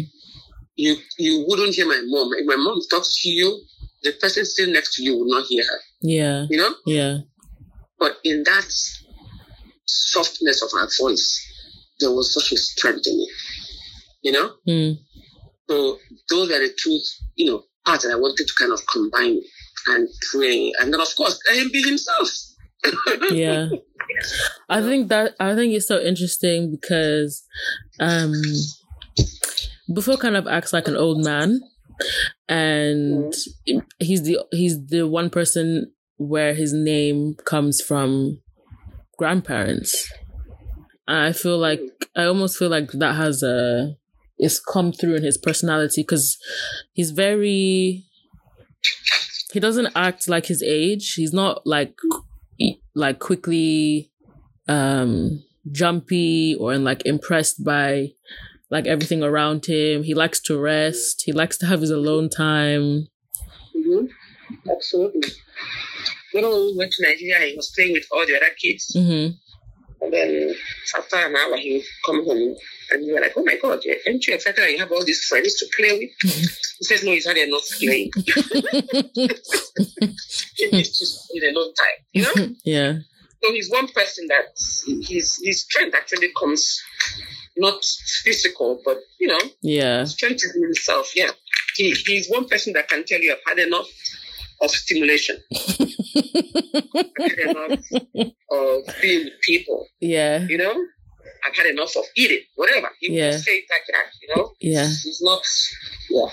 [0.75, 2.31] you you wouldn't hear my mom.
[2.37, 3.61] If my mom talks to you,
[4.03, 5.79] the person sitting next to you will not hear her.
[6.01, 6.45] Yeah.
[6.49, 7.17] You know, Yeah.
[7.99, 8.65] but in that
[9.85, 11.41] softness of her voice,
[11.99, 13.29] there was such a strength in it.
[14.25, 14.91] You know, Hmm.
[15.69, 15.99] so
[16.29, 16.99] those are the two,
[17.35, 19.39] you know, parts that I wanted to kind of combine
[19.87, 21.39] and pray, and then of course
[21.71, 22.29] be himself.
[23.31, 23.67] yeah
[24.69, 27.43] i think that i think it's so interesting because
[27.99, 28.31] um
[29.93, 31.59] before kind of acts like an old man
[32.47, 33.33] and
[33.99, 38.39] he's the he's the one person where his name comes from
[39.17, 40.11] grandparents
[41.07, 41.81] i feel like
[42.15, 43.95] i almost feel like that has a
[44.37, 46.37] it's come through in his personality because
[46.93, 48.05] he's very
[49.53, 51.13] he doesn't act like his age.
[51.13, 51.95] He's not like
[52.93, 54.11] like quickly
[54.67, 58.11] um jumpy or like impressed by
[58.69, 60.03] like everything around him.
[60.03, 61.23] He likes to rest.
[61.25, 63.07] He likes to have his alone time.
[63.73, 64.05] Hmm
[64.69, 65.31] Absolutely.
[66.33, 68.91] When we went to Nigeria, he was playing with all the other kids.
[68.93, 69.27] hmm
[70.05, 70.55] And then
[70.95, 72.55] after an hour, he would come home
[72.91, 75.55] and we were like, oh my God, aren't you excited you have all these friends
[75.55, 76.11] to play with?
[76.21, 78.11] he says, no, he's had enough playing.
[80.55, 82.55] he needs to spend alone time, you know?
[82.63, 82.93] yeah
[83.43, 84.55] So he's one person that
[85.07, 86.83] his, his strength actually comes
[87.57, 87.83] not
[88.23, 91.31] physical, but, you know, yeah strength is in himself, yeah.
[91.77, 93.87] He, he's one person that can tell you, I've had enough
[94.61, 95.37] of stimulation.
[96.15, 97.79] I've had enough
[98.51, 99.87] of being with people.
[99.99, 100.73] yeah you know,
[101.45, 102.89] I've had enough of eating, whatever.
[102.99, 103.31] He Yeah.
[103.31, 104.51] will say it like that, you know.
[104.59, 105.43] yeah He's not,
[106.09, 106.29] yeah.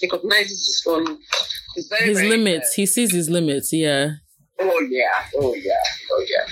[0.00, 1.18] He recognizes his own,
[1.74, 4.10] he's very, his very, limits he sees his limits yeah
[4.58, 5.74] uh, oh yeah, oh yeah,
[6.12, 6.46] oh yeah.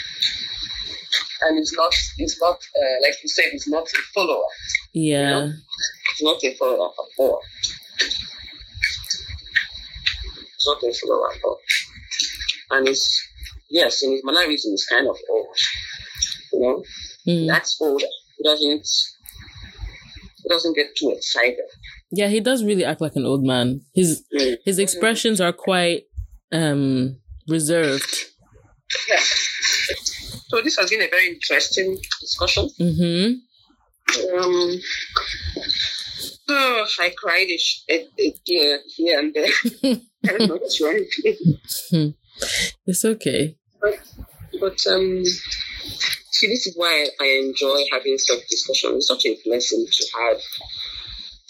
[1.43, 4.45] And he's not, he's not, uh, like you said, he's not a follower.
[4.93, 5.51] yeah
[6.11, 7.41] He's not a follower at all.
[10.55, 11.59] It's not infidel at all.
[12.71, 13.21] And it's,
[13.71, 15.57] yes, and his mannerism, is kind of old.
[16.53, 16.83] You know?
[17.29, 17.49] Mm.
[17.49, 18.03] That's old.
[18.03, 18.87] He doesn't,
[20.43, 21.59] he doesn't get too excited.
[22.11, 23.81] Yeah, he does really act like an old man.
[23.95, 24.57] His Mm.
[24.65, 26.05] his expressions are quite
[26.53, 27.17] um
[27.49, 28.15] reserved.
[29.09, 29.21] Yeah.
[30.49, 32.69] So this has been a very interesting discussion.
[32.81, 34.39] Mm-hmm.
[34.39, 34.81] Um,
[36.51, 39.49] oh, I cried a, sh- a, a tear here and there.
[40.25, 41.01] I don't know what's wrong.
[42.87, 43.57] It's okay.
[44.61, 48.97] But um, see, this is why I enjoy having such discussion.
[48.97, 50.41] It's such a blessing to have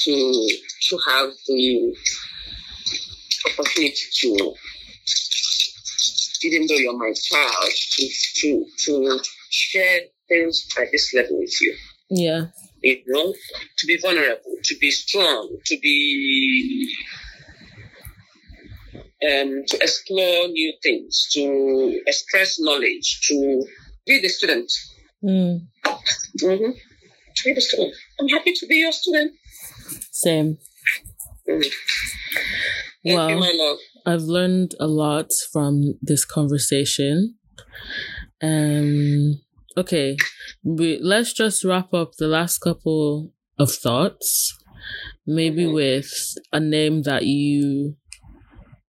[0.00, 0.48] to
[0.88, 1.94] to have the
[3.46, 4.54] opportunity to,
[6.42, 9.20] even though you're my child, to to, to
[9.50, 11.76] share things at this level with you.
[12.10, 12.46] Yeah.
[12.82, 13.32] You know,
[13.78, 16.94] to be vulnerable, to be strong, to be
[19.30, 23.64] um, to explore new things, to express knowledge, to
[24.06, 24.70] be the student.
[25.24, 25.66] Mm.
[26.42, 26.72] Mm-hmm.
[27.36, 27.94] To be the student.
[28.20, 29.32] I'm happy to be your student.
[30.12, 30.58] Same.
[31.48, 31.62] Mm.
[31.62, 31.72] Thank
[33.04, 33.38] you, Wow.
[33.38, 33.78] my love.
[34.06, 37.34] I've learned a lot from this conversation.
[38.42, 39.40] Um
[39.76, 40.16] okay.
[40.62, 44.56] We, let's just wrap up the last couple of thoughts.
[45.26, 45.74] Maybe Mhm.
[45.74, 46.10] with
[46.52, 47.96] a name that you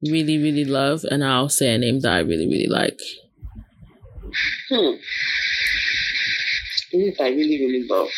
[0.10, 3.00] really, really love, and I'll say a name that I really, really like.
[4.70, 4.96] Hmm.
[6.92, 8.10] Things I really, really love.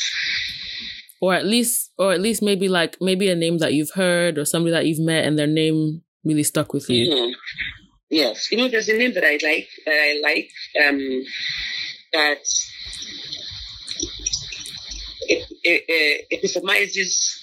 [1.19, 4.45] Or at least or at least maybe like maybe a name that you've heard or
[4.45, 7.11] somebody that you've met and their name really stuck with you.
[7.11, 7.33] Mhm.
[8.09, 9.67] Yes, you know, there's a name that I like.
[9.85, 10.51] That I like.
[10.87, 11.23] Um,
[12.13, 12.39] that
[15.27, 17.41] it, it, it epitomizes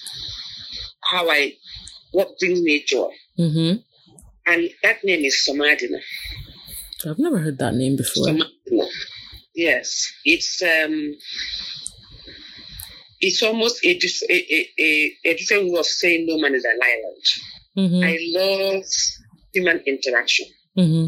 [1.03, 1.53] how I
[2.11, 3.81] what brings me joy, Mm-hmm.
[4.45, 5.99] And that name is Somadina.
[7.07, 8.27] I've never heard that name before.
[8.27, 8.87] Somadina.
[9.53, 11.15] Yes, it's um,
[13.21, 17.23] it's almost a, a, a, a, different way of saying no man is an island.
[17.77, 18.03] Mm-hmm.
[18.03, 18.85] I love
[19.53, 20.47] human interaction.
[20.77, 21.07] Mm-hmm.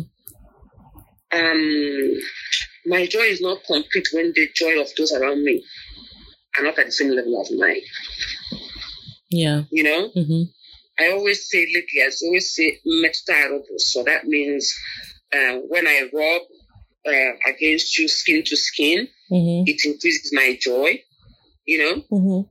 [1.37, 2.13] um,
[2.85, 5.61] my joy is not complete when the joy of those around me
[6.57, 7.81] are not at the same level as mine.
[9.29, 9.63] Yeah.
[9.69, 10.43] You know, Mm-hmm.
[10.99, 13.77] I always say I always say metatarobo.
[13.77, 14.73] So that means
[15.33, 16.41] uh, when I rub
[17.07, 19.63] uh, against you skin to skin, Mm-hmm.
[19.67, 21.01] it increases my joy.
[21.65, 22.41] You know, Mm-hmm.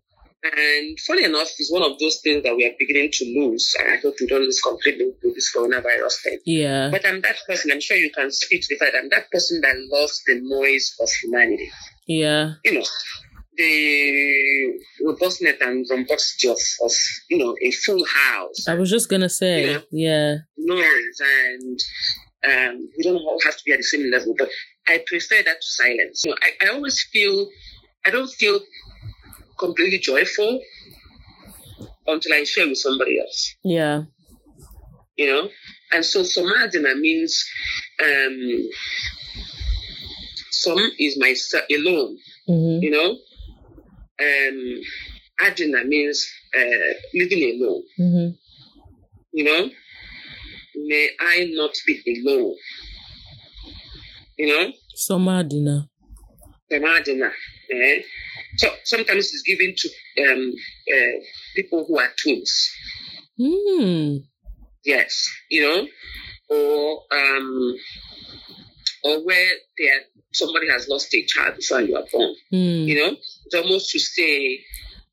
[0.45, 3.75] and funny enough, it's one of those things that we are beginning to lose.
[3.81, 6.39] And I hope we don't lose completely with this coronavirus thing.
[6.45, 6.91] Yeah.
[6.91, 7.71] But I'm that person.
[7.73, 10.39] I'm sure you can speak to the fact that I'm that person that loves the
[10.43, 11.71] noise of humanity.
[12.07, 12.53] Yeah.
[12.65, 12.85] You know,
[13.57, 16.93] the robustness and robustity of, of
[17.31, 19.79] you know a full house, I was just gonna say, Yeah.
[19.91, 20.35] yeah.
[20.59, 21.79] noise, and
[22.47, 24.35] um, we don't all have to be at the same level.
[24.39, 24.49] But
[24.89, 26.23] I prefer that to silence.
[26.25, 27.49] You know, I, I always feel
[28.05, 28.61] I don't feel
[29.59, 30.61] completely joyful
[32.07, 33.57] until I share with somebody else.
[33.65, 34.03] Yeah.
[35.17, 35.49] you know.
[35.93, 37.45] And so Somadina means
[38.05, 38.69] um
[40.51, 42.83] some is myself alone, Mm-hmm.
[42.83, 43.17] you know.
[44.21, 44.81] Um
[45.45, 46.27] Adina means
[46.59, 48.29] uh, living alone, Mm-hmm.
[49.33, 49.71] you know.
[50.79, 52.55] May I not be alone.
[54.39, 55.89] You know, Somadina.
[56.71, 57.31] Somadina.
[57.73, 58.03] Eh?
[58.59, 59.89] So sometimes it's given to
[60.33, 60.53] um,
[60.93, 61.19] uh,
[61.55, 62.71] people who are twins.
[63.41, 64.25] Mm.
[64.85, 65.87] Yes, you know,
[66.49, 67.75] or um,
[69.07, 70.01] or where there
[70.33, 72.35] somebody has lost a child before you are born.
[72.53, 72.87] Mm.
[72.87, 74.61] You know, it's almost to say,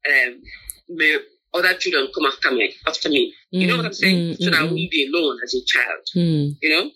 [0.09, 0.41] um,
[0.89, 1.17] may
[1.53, 3.33] other children come after me, after me.
[3.51, 4.33] You know what I'm saying?
[4.33, 6.01] Mm, so that I mm, won't be alone as a child.
[6.15, 6.57] mm.
[6.61, 6.89] You know,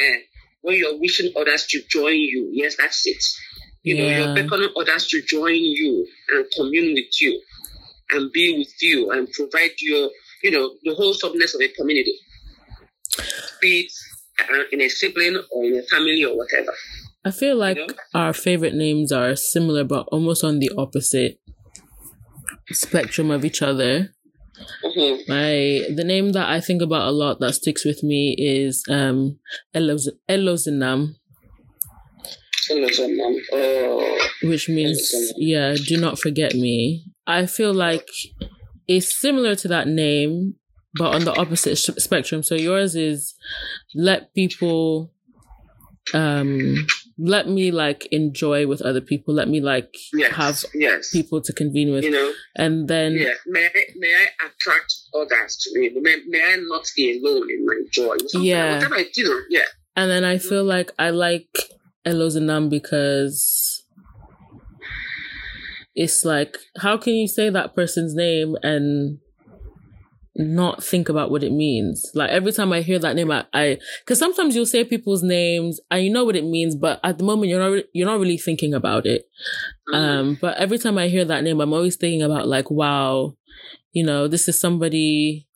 [0.00, 0.18] Eh,
[0.60, 3.22] when you're wishing others to join you, yes, that's it.
[3.82, 7.40] You know, you're beckoning others to join you and commune with you
[8.10, 10.08] and be with you and provide your,
[10.42, 12.16] you know, the wholesomeness of a community.
[13.60, 14.11] Be uh,
[14.72, 16.72] in a sibling or in a family or whatever.
[17.24, 17.94] I feel like You know?
[18.14, 21.38] our favorite names are similar, but almost on the opposite
[22.72, 24.14] spectrum of each other.
[24.82, 28.82] hmm My the name that I think about a lot that sticks with me is
[28.88, 29.38] um
[29.74, 31.14] Elos- Elozinam,
[33.52, 35.32] Oh, which means Elozinam.
[35.36, 37.04] yeah, do not forget me.
[37.26, 38.08] I feel like
[38.88, 40.56] it's similar to that name,
[40.94, 42.42] but on the opposite s- spectrum.
[42.42, 43.34] So yours is
[43.94, 45.12] let people
[46.14, 46.74] um
[47.18, 49.32] let me like enjoy with other people.
[49.34, 50.32] Let me like Yes.
[50.34, 51.10] have yes.
[51.12, 53.34] people to convene with, you know, and then yeah.
[53.46, 55.90] May I, may I attract others to me?
[56.00, 58.16] May, may I not be alone in my joy?
[58.26, 58.74] Something- Yeah.
[58.76, 59.66] Whatever I do, yeah.
[59.96, 61.48] and then I feel like I like
[62.04, 63.84] Elozinam because
[65.94, 69.18] it's like how can you say that person's name and
[70.34, 72.10] not think about what it means.
[72.14, 75.80] Like every time i hear that name i i because sometimes you'll say people's names
[75.90, 78.18] and you know what it means but at the moment you're not re- you're not
[78.18, 79.28] really thinking about it.
[79.90, 79.94] Mm.
[79.94, 83.34] um but every time i hear that name i'm always thinking about like wow
[83.92, 85.46] you know this is somebody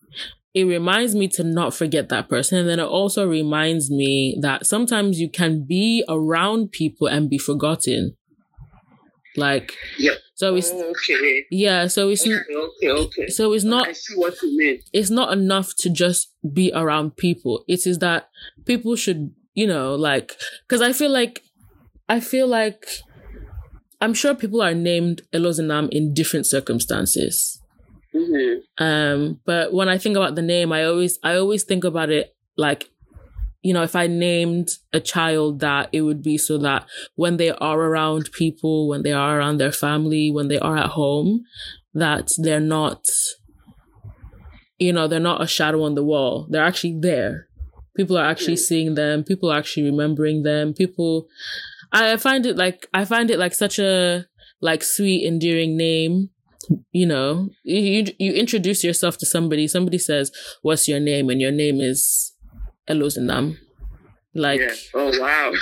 [0.53, 2.57] it reminds me to not forget that person.
[2.57, 7.37] And then it also reminds me that sometimes you can be around people and be
[7.37, 8.16] forgotten
[9.37, 10.12] like yeah.
[10.34, 11.45] so it's okay.
[11.51, 13.26] yeah so it's Okay, okay, okay.
[13.28, 14.80] so it's not I see what you mean.
[14.93, 17.64] it's not enough to just be around people.
[17.68, 18.28] It is that
[18.64, 21.43] people should, you know, like, because I feel like,
[22.09, 22.87] I feel like,
[24.01, 27.61] I'm sure people are named Elozinam in different circumstances.
[28.12, 32.11] hmm Um, but when I think about the name, I always, I always think about
[32.11, 32.91] it like,
[33.66, 36.86] you know, if I named a child that, it would be so that
[37.16, 40.90] when they are around people, when they are around their family, when they are at
[40.90, 41.42] home,
[41.92, 43.06] that they're not,
[44.78, 46.46] you know, they're not a shadow on the wall.
[46.48, 47.48] They're actually there.
[47.96, 48.66] People are actually Mm.
[48.68, 49.24] seeing them.
[49.24, 50.72] People are actually remembering them.
[50.72, 51.26] People,
[51.90, 54.26] I find it like, I find it like such a,
[54.60, 56.30] like sweet, endearing name.
[56.92, 60.30] You know, you, you introduce yourself to somebody, somebody says,
[60.62, 61.30] what's your name?
[61.30, 62.26] And your name is
[62.89, 63.57] Elozinam.
[64.34, 64.74] Like, yeah.
[64.95, 65.53] Oh wow.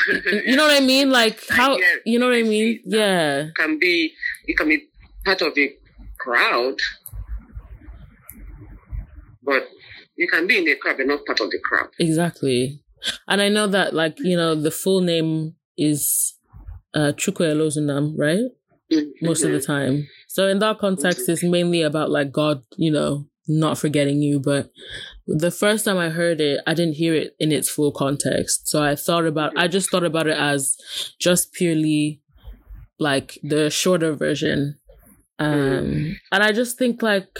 [0.46, 1.10] you know what I mean?
[1.10, 2.80] Like how, you know what I mean?
[2.84, 3.48] Yeah.
[3.56, 4.12] can be
[4.46, 4.88] you can be
[5.24, 5.76] part of a
[6.18, 6.76] crowd,
[9.42, 9.68] but
[10.16, 11.90] you can be in the crowd but not part of the crowd.
[11.98, 12.80] Exactly.
[13.28, 16.34] And I know that, like, you know, the full name is
[16.94, 18.44] uh, Chukwu Elozunam, right?
[19.22, 20.06] Most of the time.
[20.28, 24.40] So in that context, it's mainly about, like, God, you know, not forgetting you.
[24.40, 24.70] But
[25.26, 28.68] the first time I heard it, I didn't hear it in its full context.
[28.68, 30.76] So I thought about, I just thought about it as
[31.18, 32.20] just purely
[32.98, 34.78] like the shorter version.
[35.38, 37.38] Um, and I just think like,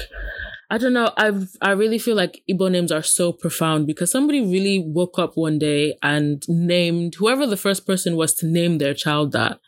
[0.71, 1.13] I don't know.
[1.17, 5.37] I've I really feel like Igbo names are so profound because somebody really woke up
[5.37, 9.61] one day and named whoever the first person was to name their child that.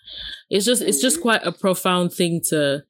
[0.50, 2.82] It's just it's just quite a profound thing to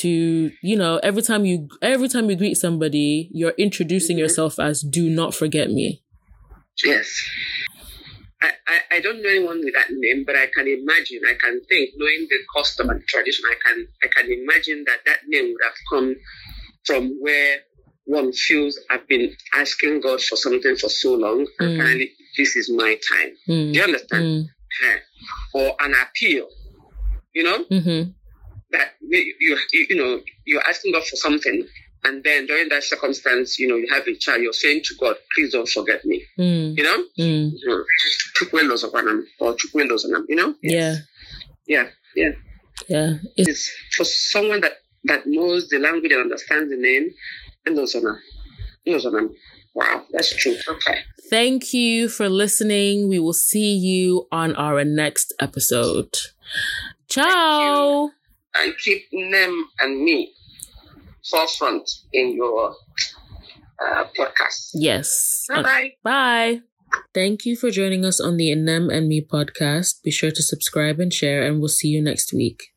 [0.00, 4.20] to you know every time you every time you greet somebody you're introducing Mhm.
[4.20, 6.02] yourself as do not forget me.
[6.84, 7.08] Yes.
[8.42, 11.60] I, I, I don't know anyone with that name, but I can imagine, I can
[11.68, 15.62] think, knowing the custom and tradition, I can I can imagine that that name would
[15.64, 16.14] have come
[16.84, 17.58] from where
[18.04, 21.78] one feels I've been asking God for something for so long, and Mm.
[21.78, 23.30] finally this is my time.
[23.48, 24.24] Mm, Do you understand?
[24.24, 24.46] mm,
[24.82, 24.96] Yeah.
[25.54, 26.48] Or an appeal,
[27.34, 28.12] you know, mhm,
[28.74, 29.56] that you, you
[29.88, 31.66] you know you're asking God for something,
[32.04, 35.16] and then during that circumstance, you know, you have a child, you're saying to God,
[35.34, 36.98] please don't forget me, mm, you know.
[37.18, 37.50] mm.
[38.36, 40.54] Chukwu Elozokwanam or Chukwu Elozonam, you know?
[40.62, 40.96] Yeah,
[41.66, 42.32] Yeah, yeah.
[42.88, 43.14] yeah.
[43.36, 44.72] It's, It's for someone that,
[45.04, 47.10] that knows the language and understands the name,
[47.66, 48.18] Elozonam.
[48.86, 49.30] Elozonam.
[49.74, 50.56] Wow, that's true.
[50.68, 50.98] Okay.
[51.30, 53.08] thank you for listening.
[53.08, 56.12] We will see you on our next episode.
[57.08, 58.10] Ciao.
[58.54, 60.32] And keep Nem and me
[61.28, 62.76] forefront in your
[63.84, 64.70] uh, podcast.
[64.74, 65.44] Yes.
[65.48, 65.90] Bye bye.
[66.02, 66.60] Bye.
[67.12, 70.02] Thank you for joining us on the Inem and Me podcast.
[70.02, 72.73] Be sure to subscribe and share, and we'll see you next week.